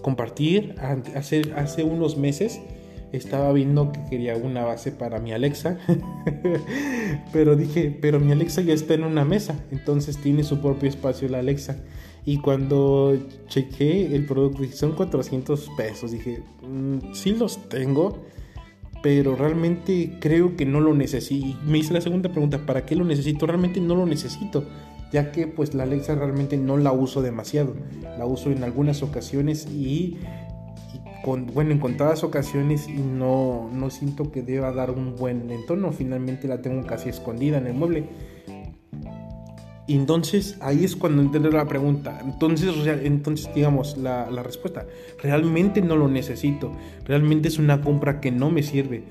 compartir 0.03 0.75
hace, 1.15 1.43
hace 1.57 1.85
unos 1.85 2.17
meses 2.17 2.61
estaba 3.13 3.53
viendo 3.53 3.93
que 3.93 4.01
quería 4.11 4.37
una 4.37 4.65
base 4.65 4.93
para 4.93 5.19
mi 5.19 5.33
Alexa, 5.33 5.79
pero 7.33 7.57
dije, 7.57 7.97
pero 8.01 8.21
mi 8.21 8.33
Alexa 8.33 8.61
ya 8.61 8.75
está 8.75 8.95
en 8.95 9.05
una 9.05 9.25
mesa, 9.25 9.59
entonces 9.71 10.19
tiene 10.19 10.45
su 10.45 10.61
propio 10.61 10.89
espacio 10.89 11.29
la 11.29 11.39
Alexa. 11.39 11.77
Y 12.29 12.37
cuando 12.37 13.17
chequé 13.47 14.15
el 14.15 14.27
producto, 14.27 14.61
dije, 14.61 14.75
son 14.75 14.93
400 14.93 15.71
pesos, 15.79 16.13
dije, 16.13 16.43
mm, 16.61 17.15
sí 17.15 17.33
los 17.33 17.71
tengo, 17.71 18.19
pero 19.03 19.35
realmente 19.35 20.19
creo 20.21 20.55
que 20.55 20.67
no 20.67 20.81
lo 20.81 20.93
necesito. 20.93 21.47
Y 21.47 21.57
me 21.65 21.79
hice 21.79 21.95
la 21.95 22.03
segunda 22.03 22.31
pregunta, 22.31 22.67
¿para 22.67 22.85
qué 22.85 22.97
lo 22.97 23.07
necesito? 23.07 23.47
Realmente 23.47 23.81
no 23.81 23.95
lo 23.95 24.05
necesito 24.05 24.67
ya 25.11 25.33
que 25.33 25.47
pues 25.47 25.73
la 25.73 25.85
Alexa 25.85 26.17
realmente 26.17 26.59
no 26.59 26.77
la 26.77 26.93
uso 26.93 27.23
demasiado, 27.23 27.75
la 28.19 28.27
uso 28.27 28.51
en 28.51 28.63
algunas 28.63 29.03
ocasiones 29.03 29.67
y 29.67 30.19
bueno, 31.55 31.73
en 31.73 31.79
contadas 31.79 32.25
ocasiones 32.25 32.89
y 32.89 32.99
no, 32.99 33.71
no 33.73 33.89
siento 33.89 34.31
que 34.31 34.43
deba 34.43 34.73
dar 34.73 34.91
un 34.91 35.17
buen 35.17 35.51
entorno. 35.51 35.93
Finalmente 35.93 36.47
la 36.47 36.63
tengo 36.63 36.87
casi 36.87 37.09
escondida 37.09 37.59
en 37.59 37.67
el 37.67 37.75
mueble. 37.75 38.05
Entonces 39.89 40.57
ahí 40.61 40.85
es 40.85 40.97
cuando 40.97 41.23
entiendo 41.23 41.51
la 41.51 41.67
pregunta. 41.67 42.21
Entonces, 42.23 42.75
entonces 43.03 43.49
digamos, 43.55 43.97
la, 43.97 44.31
la, 44.31 44.43
respuesta, 44.43 44.87
realmente 45.23 45.81
no 45.81 45.97
lo 45.97 46.09
necesito. 46.09 46.73
Realmente 47.05 47.49
es 47.49 47.59
una 47.59 47.81
compra 47.81 48.21
que 48.21 48.31
no 48.31 48.51
me 48.51 48.63
sirve. 48.63 49.05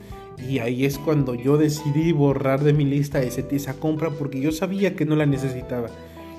Y 0.48 0.60
ahí 0.60 0.86
es 0.86 1.00
cuando 1.00 1.34
yo 1.34 1.58
decidí 1.58 2.12
borrar 2.12 2.64
de 2.64 2.74
mi 2.74 2.86
lista 2.86 3.22
ese, 3.22 3.46
esa 3.52 3.74
compra 3.74 4.12
porque 4.12 4.40
yo 4.40 4.52
sabía 4.52 4.96
que 4.96 5.06
no 5.06 5.16
la 5.16 5.26
necesitaba. 5.26 5.90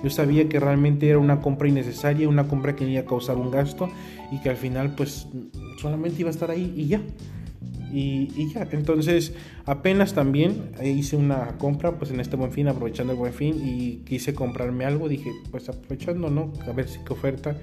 Yo 0.04 0.10
sabía 0.10 0.48
que 0.48 0.60
realmente 0.60 1.08
era 1.08 1.18
una 1.18 1.40
compra 1.40 1.68
innecesaria, 1.68 2.28
una 2.28 2.46
compra 2.46 2.76
que 2.76 2.88
iba 2.88 3.00
a 3.00 3.04
causar 3.04 3.36
un 3.36 3.50
gasto 3.50 3.88
y 4.30 4.40
que 4.40 4.50
al 4.50 4.56
final 4.56 4.94
pues 4.94 5.26
solamente 5.80 6.20
iba 6.20 6.28
a 6.28 6.32
estar 6.32 6.50
ahí 6.50 6.72
y 6.76 6.86
ya. 6.86 7.00
Y, 7.92 8.52
ya, 8.52 8.68
entonces 8.70 9.32
apenas 9.64 10.14
también 10.14 10.70
hice 10.82 11.16
una 11.16 11.56
compra 11.58 11.98
pues 11.98 12.10
en 12.10 12.20
este 12.20 12.36
buen 12.36 12.52
fin, 12.52 12.68
aprovechando 12.68 13.12
el 13.12 13.18
buen 13.18 13.32
fin 13.32 13.56
y 13.64 14.02
quise 14.04 14.34
comprarme 14.34 14.84
algo, 14.84 15.08
dije 15.08 15.30
pues 15.50 15.68
aprovechando, 15.68 16.28
¿no? 16.28 16.52
A 16.66 16.72
ver 16.72 16.88
si 16.88 16.98
qué 17.00 17.12
oferta. 17.12 17.56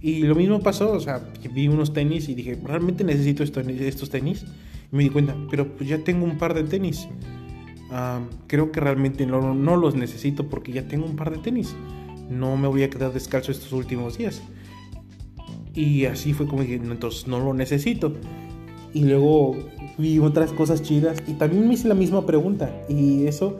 Y 0.00 0.22
lo 0.22 0.34
mismo 0.34 0.60
pasó, 0.60 0.92
o 0.92 1.00
sea, 1.00 1.20
vi 1.52 1.68
unos 1.68 1.92
tenis 1.92 2.28
y 2.28 2.34
dije, 2.34 2.58
realmente 2.62 3.04
necesito 3.04 3.42
estos 3.42 4.10
tenis. 4.10 4.44
Y 4.92 4.96
me 4.96 5.02
di 5.02 5.10
cuenta, 5.10 5.34
pero 5.50 5.74
pues 5.76 5.88
ya 5.88 5.98
tengo 5.98 6.24
un 6.24 6.38
par 6.38 6.54
de 6.54 6.64
tenis 6.64 7.08
creo 8.46 8.72
que 8.72 8.80
realmente 8.80 9.26
no, 9.26 9.54
no, 9.54 9.76
los 9.76 9.94
necesito 9.94 10.48
porque 10.48 10.72
ya 10.72 10.88
tengo 10.88 11.06
un 11.06 11.16
par 11.16 11.30
de 11.30 11.38
tenis. 11.38 11.74
No 12.30 12.56
me 12.56 12.68
voy 12.68 12.82
a 12.82 12.90
quedar 12.90 13.12
descalzo 13.12 13.52
estos 13.52 13.72
últimos 13.72 14.18
días. 14.18 14.42
Y 15.74 16.06
así 16.06 16.32
fue 16.32 16.46
como 16.46 16.62
dije, 16.62 16.74
entonces 16.74 17.26
no 17.26 17.40
lo 17.40 17.54
necesito. 17.54 18.14
Y 18.94 19.04
luego 19.04 19.56
vi 19.98 20.18
otras 20.20 20.52
cosas 20.52 20.82
chidas 20.82 21.22
y 21.26 21.34
también 21.34 21.68
me 21.68 21.74
hice 21.74 21.88
la 21.88 21.94
misma 21.94 22.24
pregunta 22.24 22.70
y 22.88 23.26
eso 23.26 23.58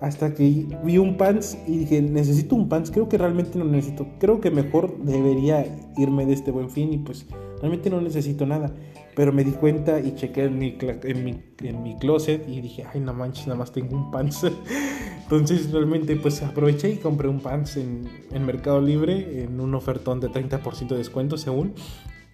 hasta 0.00 0.34
que 0.34 0.66
vi 0.82 0.98
un 0.98 1.16
pants 1.18 1.58
y 1.66 1.78
dije, 1.78 2.00
necesito 2.00 2.56
un 2.56 2.68
pants, 2.68 2.90
creo 2.90 3.08
que 3.08 3.18
realmente 3.18 3.58
no 3.58 3.66
necesito, 3.66 4.06
creo 4.18 4.40
que 4.40 4.50
mejor 4.50 4.96
debería 5.04 5.66
irme 5.98 6.24
de 6.24 6.32
este 6.32 6.50
buen 6.50 6.70
fin 6.70 6.92
y 6.92 6.98
pues 6.98 7.26
realmente 7.60 7.90
no 7.90 8.00
necesito 8.00 8.46
nada. 8.46 8.74
Pero 9.14 9.32
me 9.32 9.44
di 9.44 9.50
cuenta 9.50 10.00
y 10.00 10.14
chequé 10.14 10.44
en 10.44 10.58
mi, 10.58 10.78
en 10.80 11.24
mi, 11.24 11.42
en 11.62 11.82
mi 11.82 11.98
closet 11.98 12.48
y 12.48 12.62
dije, 12.62 12.84
ay 12.92 13.00
no 13.00 13.12
manches, 13.12 13.46
nada 13.46 13.58
más 13.58 13.72
tengo 13.72 13.94
un 13.94 14.10
pants. 14.10 14.46
Entonces 15.22 15.70
realmente 15.70 16.16
pues 16.16 16.42
aproveché 16.42 16.92
y 16.92 16.96
compré 16.96 17.28
un 17.28 17.40
pants 17.40 17.76
en, 17.76 18.08
en 18.32 18.46
Mercado 18.46 18.80
Libre 18.80 19.42
en 19.42 19.60
un 19.60 19.74
ofertón 19.74 20.20
de 20.20 20.30
30% 20.30 20.88
de 20.88 20.96
descuento 20.96 21.36
según. 21.36 21.74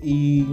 Y 0.01 0.45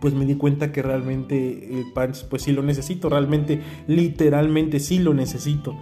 pues 0.00 0.14
me 0.14 0.24
di 0.24 0.36
cuenta 0.36 0.72
que 0.72 0.82
realmente 0.82 1.78
el 1.78 1.92
pants 1.92 2.24
pues 2.24 2.42
sí 2.42 2.52
lo 2.52 2.62
necesito, 2.62 3.08
realmente 3.08 3.60
literalmente 3.86 4.80
sí 4.80 4.98
lo 4.98 5.14
necesito. 5.14 5.76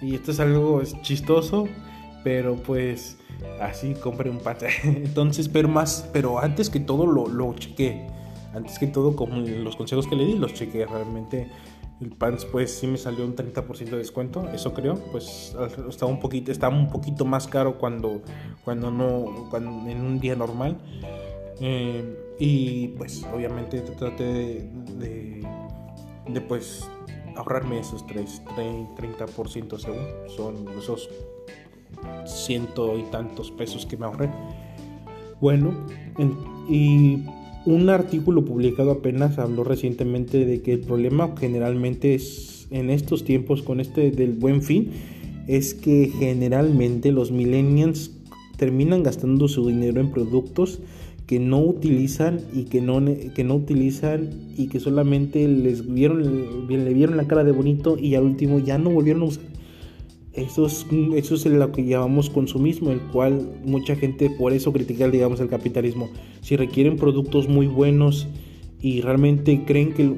Y 0.00 0.14
esto 0.14 0.30
es 0.30 0.40
algo 0.40 0.82
chistoso, 1.02 1.66
pero 2.22 2.56
pues 2.56 3.18
así 3.60 3.94
compré 3.94 4.30
un 4.30 4.38
pants. 4.38 4.64
Entonces, 4.84 5.48
pero 5.48 5.68
más, 5.68 6.08
pero 6.12 6.38
antes 6.38 6.70
que 6.70 6.80
todo 6.80 7.06
lo, 7.06 7.26
lo 7.26 7.54
chequé. 7.54 8.06
Antes 8.54 8.78
que 8.78 8.86
todo, 8.86 9.14
como 9.14 9.40
los 9.40 9.76
consejos 9.76 10.06
que 10.06 10.16
le 10.16 10.24
di, 10.24 10.34
los 10.34 10.54
chequé. 10.54 10.86
Realmente 10.86 11.48
el 12.00 12.10
pants 12.10 12.44
pues 12.44 12.72
sí 12.78 12.86
me 12.86 12.96
salió 12.96 13.24
un 13.24 13.34
30% 13.34 13.76
de 13.90 13.96
descuento, 13.96 14.48
eso 14.50 14.72
creo. 14.72 14.94
Pues 15.10 15.56
estaba 15.88 16.10
un 16.10 16.20
poquito, 16.20 16.52
estaba 16.52 16.74
un 16.74 16.90
poquito 16.90 17.24
más 17.24 17.48
caro 17.48 17.78
cuando, 17.78 18.22
cuando 18.64 18.90
no, 18.90 19.48
cuando, 19.50 19.88
en 19.88 20.00
un 20.00 20.20
día 20.20 20.36
normal. 20.36 20.78
Eh, 21.60 22.02
y 22.38 22.88
pues 22.88 23.24
obviamente 23.34 23.80
traté 23.80 24.24
de, 24.24 25.42
de, 26.28 26.40
pues 26.42 26.88
ahorrarme 27.36 27.80
esos 27.80 28.06
3, 28.06 28.42
30% 28.96 29.78
según. 29.78 30.06
Son 30.36 30.66
esos 30.78 31.08
ciento 32.26 32.98
y 32.98 33.02
tantos 33.10 33.50
pesos 33.50 33.86
que 33.86 33.96
me 33.96 34.06
ahorré. 34.06 34.30
Bueno, 35.40 35.72
y 36.68 37.22
un 37.64 37.88
artículo 37.90 38.44
publicado 38.44 38.90
apenas 38.90 39.38
habló 39.38 39.64
recientemente 39.64 40.44
de 40.44 40.62
que 40.62 40.72
el 40.72 40.80
problema 40.80 41.34
generalmente 41.38 42.14
es 42.14 42.66
en 42.70 42.90
estos 42.90 43.24
tiempos 43.24 43.62
con 43.62 43.80
este 43.80 44.10
del 44.10 44.32
buen 44.32 44.62
fin 44.62 44.90
es 45.46 45.74
que 45.74 46.12
generalmente 46.18 47.10
los 47.12 47.32
millennials 47.32 48.10
terminan 48.56 49.02
gastando 49.02 49.48
su 49.48 49.66
dinero 49.66 50.00
en 50.00 50.10
productos 50.10 50.80
que 51.28 51.38
no 51.38 51.60
utilizan 51.60 52.40
y 52.54 52.64
que 52.64 52.80
no, 52.80 53.04
que 53.04 53.44
no 53.44 53.54
utilizan 53.54 54.30
y 54.56 54.68
que 54.68 54.80
solamente 54.80 55.46
les 55.46 55.86
vieron, 55.86 56.66
le 56.66 56.94
vieron 56.94 57.18
la 57.18 57.28
cara 57.28 57.44
de 57.44 57.52
bonito 57.52 57.98
y 57.98 58.14
al 58.14 58.24
último 58.24 58.58
ya 58.60 58.78
no 58.78 58.90
volvieron 58.90 59.22
a 59.22 59.26
usar. 59.26 59.44
Eso 60.32 60.64
es, 60.64 60.86
eso 61.14 61.34
es 61.34 61.44
lo 61.44 61.70
que 61.70 61.84
llamamos 61.84 62.30
consumismo, 62.30 62.92
el 62.92 63.00
cual 63.00 63.46
mucha 63.62 63.94
gente 63.94 64.30
por 64.30 64.54
eso 64.54 64.72
critica, 64.72 65.06
digamos, 65.10 65.40
el 65.40 65.48
capitalismo. 65.50 66.08
Si 66.40 66.56
requieren 66.56 66.96
productos 66.96 67.46
muy 67.46 67.66
buenos 67.66 68.26
y 68.80 69.02
realmente 69.02 69.64
creen 69.66 69.92
que, 69.92 70.10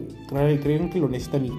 creen 0.62 0.90
que 0.90 1.00
lo 1.00 1.08
necesitan 1.08 1.46
y 1.46 1.50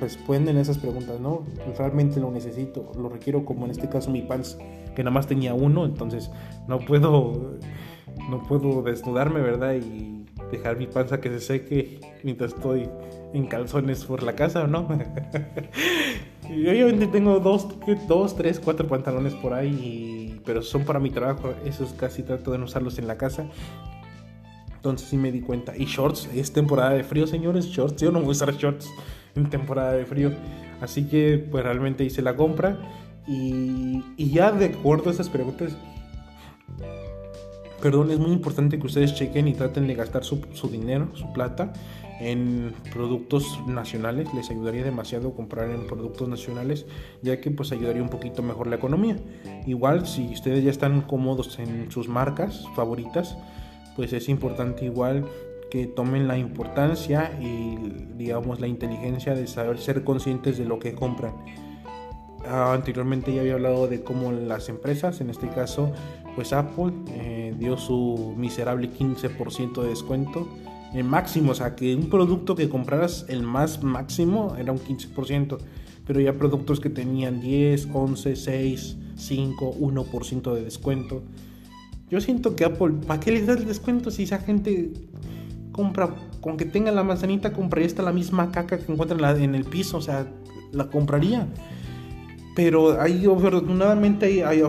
responden 0.00 0.56
a 0.56 0.62
esas 0.62 0.78
preguntas, 0.78 1.20
¿no? 1.20 1.44
Realmente 1.76 2.18
lo 2.18 2.32
necesito, 2.32 2.90
lo 3.00 3.08
requiero 3.08 3.44
como 3.44 3.64
en 3.64 3.70
este 3.70 3.88
caso 3.88 4.10
mi 4.10 4.22
pants, 4.22 4.58
que 4.96 5.04
nada 5.04 5.14
más 5.14 5.28
tenía 5.28 5.54
uno, 5.54 5.84
entonces 5.84 6.32
no 6.66 6.80
puedo 6.80 7.58
no 8.28 8.42
puedo 8.42 8.82
desnudarme, 8.82 9.40
¿verdad? 9.40 9.74
Y 9.74 10.24
dejar 10.50 10.76
mi 10.76 10.86
panza 10.86 11.20
que 11.20 11.28
se 11.28 11.40
seque 11.40 12.00
mientras 12.22 12.52
estoy 12.52 12.88
en 13.32 13.46
calzones 13.46 14.04
por 14.04 14.22
la 14.22 14.34
casa, 14.34 14.66
¿no? 14.66 14.88
y 16.48 16.66
obviamente 16.68 17.06
tengo 17.08 17.40
dos, 17.40 17.68
dos, 18.06 18.36
tres, 18.36 18.60
cuatro 18.60 18.88
pantalones 18.88 19.34
por 19.34 19.52
ahí, 19.52 20.40
pero 20.44 20.62
son 20.62 20.84
para 20.84 20.98
mi 20.98 21.10
trabajo, 21.10 21.52
esos 21.64 21.92
casi 21.92 22.22
trato 22.22 22.52
de 22.52 22.58
no 22.58 22.64
usarlos 22.64 22.98
en 22.98 23.06
la 23.06 23.16
casa. 23.16 23.46
Entonces 24.76 25.08
sí 25.08 25.16
me 25.16 25.32
di 25.32 25.40
cuenta. 25.40 25.76
Y 25.76 25.86
shorts, 25.86 26.28
es 26.34 26.52
temporada 26.52 26.90
de 26.90 27.02
frío, 27.02 27.26
señores, 27.26 27.66
shorts. 27.66 28.00
Yo 28.00 28.12
no 28.12 28.20
voy 28.20 28.28
a 28.28 28.32
usar 28.32 28.54
shorts 28.54 28.88
en 29.34 29.50
temporada 29.50 29.92
de 29.92 30.06
frío. 30.06 30.30
Así 30.80 31.08
que 31.08 31.44
pues 31.50 31.64
realmente 31.64 32.04
hice 32.04 32.22
la 32.22 32.36
compra. 32.36 32.78
Y, 33.26 34.02
y 34.16 34.30
ya 34.30 34.52
de 34.52 34.66
acuerdo 34.66 35.10
a 35.10 35.12
esas 35.12 35.28
preguntas, 35.28 35.76
perdón, 37.80 38.10
es 38.10 38.18
muy 38.18 38.32
importante 38.32 38.78
que 38.78 38.86
ustedes 38.86 39.14
chequen 39.14 39.48
y 39.48 39.54
traten 39.54 39.86
de 39.86 39.94
gastar 39.94 40.24
su, 40.24 40.40
dinero, 40.70 41.08
su 41.14 41.32
plata, 41.32 41.72
en 42.20 42.74
productos 42.92 43.60
nacionales. 43.66 44.32
Les 44.34 44.50
ayudaría 44.50 44.82
demasiado 44.82 45.32
comprar 45.34 45.70
en 45.70 45.86
productos 45.86 46.28
nacionales, 46.28 46.86
ya 47.22 47.40
que 47.40 47.50
pues 47.50 47.72
ayudaría 47.72 48.02
un 48.02 48.08
poquito 48.08 48.42
mejor 48.42 48.66
la 48.66 48.76
economía. 48.76 49.16
Igual, 49.66 50.06
si 50.06 50.32
ustedes 50.32 50.64
ya 50.64 50.70
están 50.70 51.02
cómodos 51.02 51.58
en 51.58 51.90
sus 51.90 52.08
marcas 52.08 52.64
favoritas, 52.74 53.36
pues 53.96 54.12
es 54.12 54.28
importante 54.28 54.84
igual 54.84 55.24
que 55.70 55.86
tomen 55.86 56.28
la 56.28 56.38
importancia 56.38 57.38
y 57.40 57.76
digamos 58.16 58.60
la 58.60 58.66
inteligencia 58.66 59.34
de 59.34 59.46
saber 59.46 59.78
ser 59.78 60.02
conscientes 60.02 60.56
de 60.58 60.64
lo 60.64 60.78
que 60.78 60.94
compran. 60.94 61.34
Ah, 62.46 62.72
anteriormente 62.72 63.34
ya 63.34 63.42
había 63.42 63.54
hablado 63.54 63.88
de 63.88 64.02
cómo 64.02 64.32
las 64.32 64.68
empresas, 64.68 65.20
en 65.20 65.28
este 65.28 65.48
caso 65.48 65.92
pues 66.38 66.52
Apple 66.52 66.92
eh, 67.08 67.52
dio 67.58 67.76
su 67.76 68.32
miserable 68.36 68.88
15% 68.92 69.82
de 69.82 69.88
descuento. 69.88 70.46
El 70.94 71.02
máximo, 71.02 71.50
o 71.50 71.54
sea, 71.56 71.74
que 71.74 71.96
un 71.96 72.08
producto 72.08 72.54
que 72.54 72.68
compraras 72.68 73.26
el 73.28 73.42
más 73.42 73.82
máximo 73.82 74.54
era 74.56 74.70
un 74.70 74.78
15%, 74.78 75.58
pero 76.06 76.20
ya 76.20 76.34
productos 76.34 76.78
que 76.78 76.90
tenían 76.90 77.40
10, 77.40 77.88
11, 77.92 78.36
6, 78.36 78.96
5, 79.16 79.78
1% 79.80 80.54
de 80.54 80.62
descuento. 80.62 81.24
Yo 82.08 82.20
siento 82.20 82.54
que 82.54 82.64
Apple, 82.64 82.94
¿para 83.04 83.18
qué 83.18 83.32
les 83.32 83.48
da 83.48 83.54
el 83.54 83.66
descuento 83.66 84.12
si 84.12 84.22
esa 84.22 84.38
gente 84.38 84.92
compra, 85.72 86.14
con 86.40 86.56
que 86.56 86.66
tenga 86.66 86.92
la 86.92 87.02
manzanita, 87.02 87.52
compraría 87.52 87.88
esta 87.88 88.04
la 88.04 88.12
misma 88.12 88.52
caca 88.52 88.78
que 88.78 88.92
encuentran 88.92 89.42
en 89.42 89.56
el 89.56 89.64
piso, 89.64 89.96
o 89.96 90.02
sea, 90.02 90.24
la 90.70 90.86
compraría. 90.86 91.48
Pero 92.54 93.00
hay, 93.00 93.26
afortunadamente 93.26 94.26
hay, 94.26 94.40
hay 94.42 94.62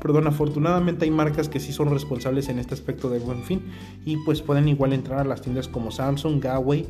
perdón, 0.00 0.26
afortunadamente 0.26 1.04
hay 1.04 1.10
marcas 1.10 1.48
que 1.48 1.60
sí 1.60 1.72
son 1.72 1.90
responsables 1.90 2.48
en 2.48 2.58
este 2.58 2.74
aspecto 2.74 3.10
de 3.10 3.18
buen 3.18 3.42
fin 3.42 3.62
y 4.04 4.16
pues 4.18 4.42
pueden 4.42 4.68
igual 4.68 4.92
entrar 4.92 5.20
a 5.20 5.24
las 5.24 5.42
tiendas 5.42 5.68
como 5.68 5.90
Samsung, 5.90 6.44
Huawei, 6.44 6.86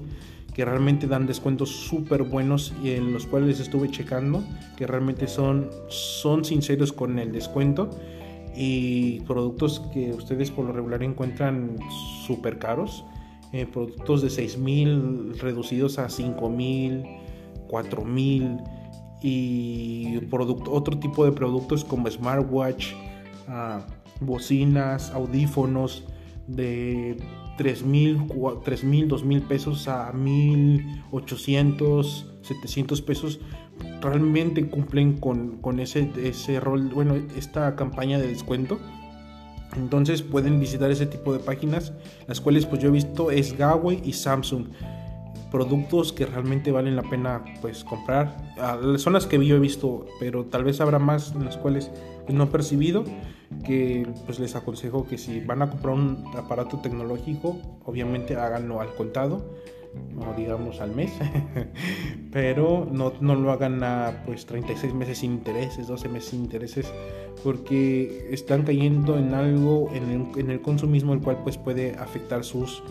que 0.54 0.64
realmente 0.64 1.06
dan 1.06 1.26
descuentos 1.26 1.70
súper 1.70 2.22
buenos 2.22 2.72
y 2.82 2.90
en 2.90 3.12
los 3.12 3.26
cuales 3.26 3.60
estuve 3.60 3.90
checando, 3.90 4.42
que 4.76 4.86
realmente 4.86 5.26
son, 5.26 5.70
son 5.88 6.44
sinceros 6.44 6.92
con 6.92 7.18
el 7.18 7.32
descuento 7.32 7.90
y 8.54 9.20
productos 9.20 9.80
que 9.92 10.12
ustedes 10.12 10.50
por 10.50 10.64
lo 10.64 10.72
regular 10.72 11.02
encuentran 11.02 11.76
súper 12.26 12.58
caros, 12.58 13.04
eh, 13.52 13.66
productos 13.66 14.22
de 14.22 14.30
6 14.30 14.58
mil 14.58 15.38
reducidos 15.40 15.98
a 15.98 16.08
5 16.08 16.48
mil, 16.48 17.04
4 17.68 18.04
mil 18.04 18.58
y 19.22 20.18
otro 20.32 20.98
tipo 20.98 21.24
de 21.24 21.30
productos 21.32 21.84
como 21.84 22.10
smartwatch, 22.10 22.94
ah, 23.48 23.86
bocinas, 24.20 25.10
audífonos 25.10 26.04
de 26.46 27.18
3 27.58 27.84
mil, 27.84 28.26
2 28.26 29.24
mil 29.24 29.42
pesos 29.42 29.88
a 29.88 30.12
1800, 30.12 32.32
700 32.42 33.02
pesos 33.02 33.40
realmente 34.00 34.68
cumplen 34.68 35.18
con, 35.18 35.58
con 35.58 35.80
ese, 35.80 36.10
ese 36.22 36.60
rol, 36.60 36.90
bueno, 36.94 37.16
esta 37.36 37.74
campaña 37.76 38.18
de 38.18 38.28
descuento. 38.28 38.78
Entonces 39.76 40.22
pueden 40.22 40.58
visitar 40.58 40.90
ese 40.90 41.06
tipo 41.06 41.32
de 41.32 41.38
páginas, 41.38 41.92
las 42.26 42.40
cuales 42.40 42.66
pues 42.66 42.82
yo 42.82 42.88
he 42.88 42.92
visto 42.92 43.30
es 43.30 43.56
Huawei 43.56 44.02
y 44.04 44.14
Samsung 44.14 44.66
productos 45.50 46.12
que 46.12 46.26
realmente 46.26 46.72
valen 46.72 46.96
la 46.96 47.02
pena 47.02 47.44
pues 47.60 47.84
comprar. 47.84 48.36
Ah, 48.58 48.78
son 48.96 49.12
las 49.12 49.26
que 49.26 49.44
yo 49.44 49.56
he 49.56 49.60
visto, 49.60 50.06
pero 50.18 50.44
tal 50.44 50.64
vez 50.64 50.80
habrá 50.80 50.98
más 50.98 51.32
en 51.32 51.44
las 51.44 51.56
cuales 51.56 51.90
no 52.28 52.44
he 52.44 52.46
percibido 52.46 53.04
que 53.64 54.06
pues 54.26 54.38
les 54.38 54.54
aconsejo 54.54 55.06
que 55.06 55.18
si 55.18 55.40
van 55.40 55.62
a 55.62 55.70
comprar 55.70 55.94
un 55.94 56.24
aparato 56.36 56.78
tecnológico, 56.78 57.58
obviamente 57.84 58.36
háganlo 58.36 58.80
al 58.80 58.94
contado 58.94 59.44
o 60.16 60.34
digamos 60.36 60.80
al 60.80 60.94
mes, 60.94 61.10
pero 62.32 62.86
no, 62.90 63.12
no, 63.20 63.34
lo 63.34 63.50
hagan 63.50 63.82
a 63.82 64.22
pues 64.24 64.46
36 64.46 64.94
meses 64.94 65.18
sin 65.18 65.32
intereses, 65.32 65.88
12 65.88 66.08
meses 66.08 66.30
sin 66.30 66.44
intereses, 66.44 66.92
porque 67.42 68.28
están 68.30 68.62
cayendo 68.62 69.18
en 69.18 69.34
algo, 69.34 69.90
en 69.92 70.10
el, 70.10 70.40
en 70.40 70.50
el 70.50 70.60
consumismo, 70.60 71.14
el 71.14 71.20
cual 71.20 71.38
pues 71.42 71.58
puede 71.58 71.94
afectar 71.96 72.44
sus 72.44 72.82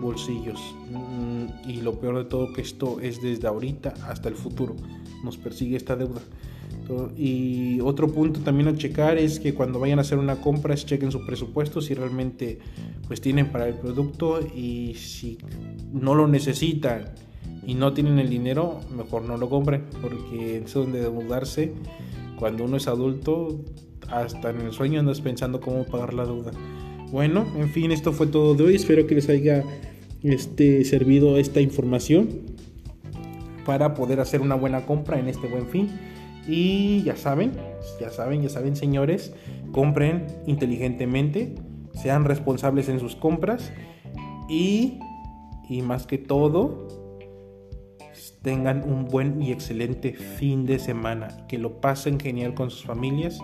bolsillos. 0.00 0.74
Mm, 0.90 1.68
y 1.68 1.80
lo 1.80 1.98
peor 2.00 2.18
de 2.18 2.24
todo 2.24 2.52
que 2.52 2.62
esto 2.62 3.00
es 3.00 3.20
desde 3.20 3.48
ahorita 3.48 3.94
hasta 4.06 4.28
el 4.28 4.34
futuro. 4.34 4.76
Nos 5.24 5.36
persigue 5.36 5.76
esta 5.76 5.96
deuda. 5.96 6.20
Y 7.16 7.80
otro 7.80 8.12
punto 8.12 8.40
también 8.40 8.68
a 8.68 8.76
checar 8.76 9.18
es 9.18 9.40
que 9.40 9.54
cuando 9.54 9.78
vayan 9.78 9.98
a 9.98 10.02
hacer 10.02 10.18
una 10.18 10.40
compra, 10.40 10.74
chequen 10.74 11.12
su 11.12 11.24
presupuesto 11.26 11.80
si 11.80 11.94
realmente 11.94 12.58
pues 13.06 13.20
tienen 13.20 13.52
para 13.52 13.68
el 13.68 13.74
producto 13.74 14.40
y 14.40 14.94
si 14.94 15.38
no 15.92 16.14
lo 16.14 16.26
necesitan 16.28 17.06
y 17.66 17.74
no 17.74 17.92
tienen 17.92 18.18
el 18.18 18.30
dinero, 18.30 18.80
mejor 18.96 19.22
no 19.22 19.36
lo 19.36 19.50
compren, 19.50 19.84
porque 20.00 20.62
es 20.64 20.72
donde 20.72 21.00
de 21.00 21.10
mudarse, 21.10 21.74
cuando 22.38 22.64
uno 22.64 22.78
es 22.78 22.88
adulto, 22.88 23.60
hasta 24.10 24.50
en 24.50 24.62
el 24.62 24.72
sueño 24.72 25.00
andas 25.00 25.20
pensando 25.20 25.60
cómo 25.60 25.84
pagar 25.84 26.14
la 26.14 26.24
deuda. 26.24 26.52
Bueno, 27.10 27.46
en 27.56 27.70
fin, 27.70 27.90
esto 27.90 28.12
fue 28.12 28.26
todo 28.26 28.54
de 28.54 28.64
hoy. 28.64 28.74
Espero 28.76 29.06
que 29.06 29.14
les 29.14 29.28
haya 29.28 29.64
este, 30.22 30.84
servido 30.84 31.38
esta 31.38 31.60
información 31.60 32.28
para 33.64 33.94
poder 33.94 34.20
hacer 34.20 34.40
una 34.40 34.54
buena 34.54 34.86
compra 34.86 35.18
en 35.18 35.28
este 35.28 35.46
buen 35.46 35.66
fin. 35.68 35.90
Y 36.48 37.02
ya 37.02 37.14
saben, 37.14 37.52
ya 38.00 38.10
saben, 38.10 38.42
ya 38.42 38.48
saben, 38.48 38.74
señores, 38.74 39.34
compren 39.70 40.26
inteligentemente, 40.46 41.54
sean 41.92 42.24
responsables 42.24 42.88
en 42.88 42.98
sus 43.00 43.14
compras 43.14 43.70
y, 44.48 44.98
y 45.68 45.82
más 45.82 46.06
que 46.06 46.16
todo, 46.16 46.88
tengan 48.42 48.82
un 48.90 49.04
buen 49.04 49.42
y 49.42 49.52
excelente 49.52 50.14
fin 50.14 50.64
de 50.64 50.78
semana, 50.78 51.28
que 51.48 51.58
lo 51.58 51.82
pasen 51.82 52.18
genial 52.18 52.54
con 52.54 52.70
sus 52.70 52.84
familias. 52.84 53.38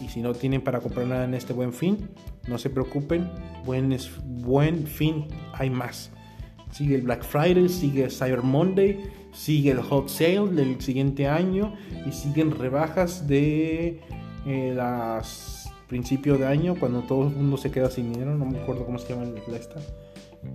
Y 0.00 0.08
si 0.08 0.20
no 0.20 0.32
tienen 0.32 0.62
para 0.62 0.80
comprar 0.80 1.06
nada 1.06 1.24
en 1.24 1.34
este 1.34 1.52
buen 1.52 1.72
fin, 1.72 2.10
no 2.48 2.58
se 2.58 2.70
preocupen, 2.70 3.28
buen, 3.64 3.96
buen 4.24 4.86
fin, 4.86 5.26
hay 5.54 5.70
más. 5.70 6.10
Sigue 6.70 6.96
el 6.96 7.02
Black 7.02 7.22
Friday, 7.24 7.68
sigue 7.68 8.10
Cyber 8.10 8.42
Monday, 8.42 8.98
sigue 9.32 9.70
el 9.70 9.80
Hot 9.80 10.08
Sale 10.08 10.48
del 10.48 10.80
siguiente 10.80 11.26
año 11.26 11.74
y 12.06 12.12
siguen 12.12 12.52
rebajas 12.52 13.26
de 13.26 14.00
eh, 14.46 14.72
las 14.74 15.62
principio 15.92 16.38
de 16.38 16.46
año 16.46 16.74
cuando 16.80 17.00
todo 17.00 17.28
el 17.28 17.36
mundo 17.36 17.58
se 17.58 17.70
queda 17.70 17.90
sin 17.90 18.14
dinero, 18.14 18.34
no 18.34 18.46
me 18.46 18.58
acuerdo 18.58 18.86
cómo 18.86 18.98
se 18.98 19.12
llama 19.12 19.26
la 19.26 19.56
esta. 19.58 19.78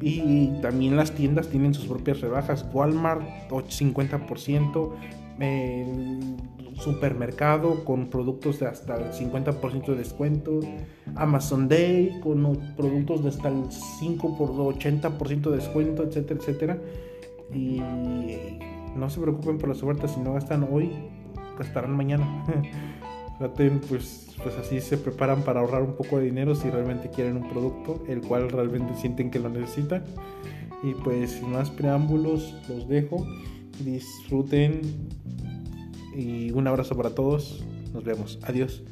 Y 0.02 0.48
también 0.64 0.96
las 0.96 1.12
tiendas 1.12 1.48
tienen 1.50 1.76
sus 1.76 1.86
propias 1.86 2.22
rebajas. 2.22 2.66
Walmart 2.74 3.22
50%, 3.52 4.94
el 5.40 6.38
supermercado 6.80 7.86
con 7.86 8.08
productos 8.08 8.60
de 8.60 8.66
hasta 8.66 8.96
el 8.96 9.12
50% 9.12 9.86
de 9.86 9.96
descuento, 9.96 10.60
Amazon 11.16 11.68
Day 11.70 12.20
con 12.24 12.74
productos 12.76 13.22
de 13.22 13.30
hasta 13.30 13.50
el 13.50 13.72
5 13.72 14.38
por 14.40 14.50
80% 14.50 15.52
de 15.52 15.56
descuento, 15.56 16.02
etcétera, 16.02 16.40
etcétera. 16.40 16.78
Y 17.54 17.80
no 18.98 19.10
se 19.10 19.20
preocupen 19.20 19.58
por 19.58 19.70
las 19.70 19.82
ofertas, 19.84 20.14
si 20.14 20.20
no 20.20 20.34
gastan 20.34 20.68
hoy, 20.70 20.92
gastarán 21.58 21.96
mañana. 21.96 22.46
pues, 23.90 24.28
pues 24.44 24.56
así 24.58 24.82
se 24.82 24.98
preparan 24.98 25.44
para 25.44 25.60
ahorrar 25.60 25.84
un 25.84 25.96
poco 25.96 26.18
de 26.18 26.26
dinero 26.26 26.56
si 26.56 26.70
realmente 26.70 27.10
quieren 27.10 27.38
un 27.38 27.50
producto, 27.50 28.04
el 28.08 28.22
cual 28.22 28.50
realmente 28.50 28.96
sienten 28.96 29.30
que 29.30 29.40
lo 29.40 29.50
necesitan. 29.50 30.04
Y 30.84 30.94
pues 30.94 31.32
sin 31.32 31.52
más 31.52 31.70
preámbulos, 31.70 32.56
los 32.70 32.88
dejo. 32.88 33.26
Disfruten 33.84 34.82
y 36.16 36.52
un 36.52 36.68
abrazo 36.68 36.96
para 36.96 37.12
todos. 37.12 37.64
Nos 37.94 38.04
vemos. 38.04 38.40
Adiós. 38.44 38.84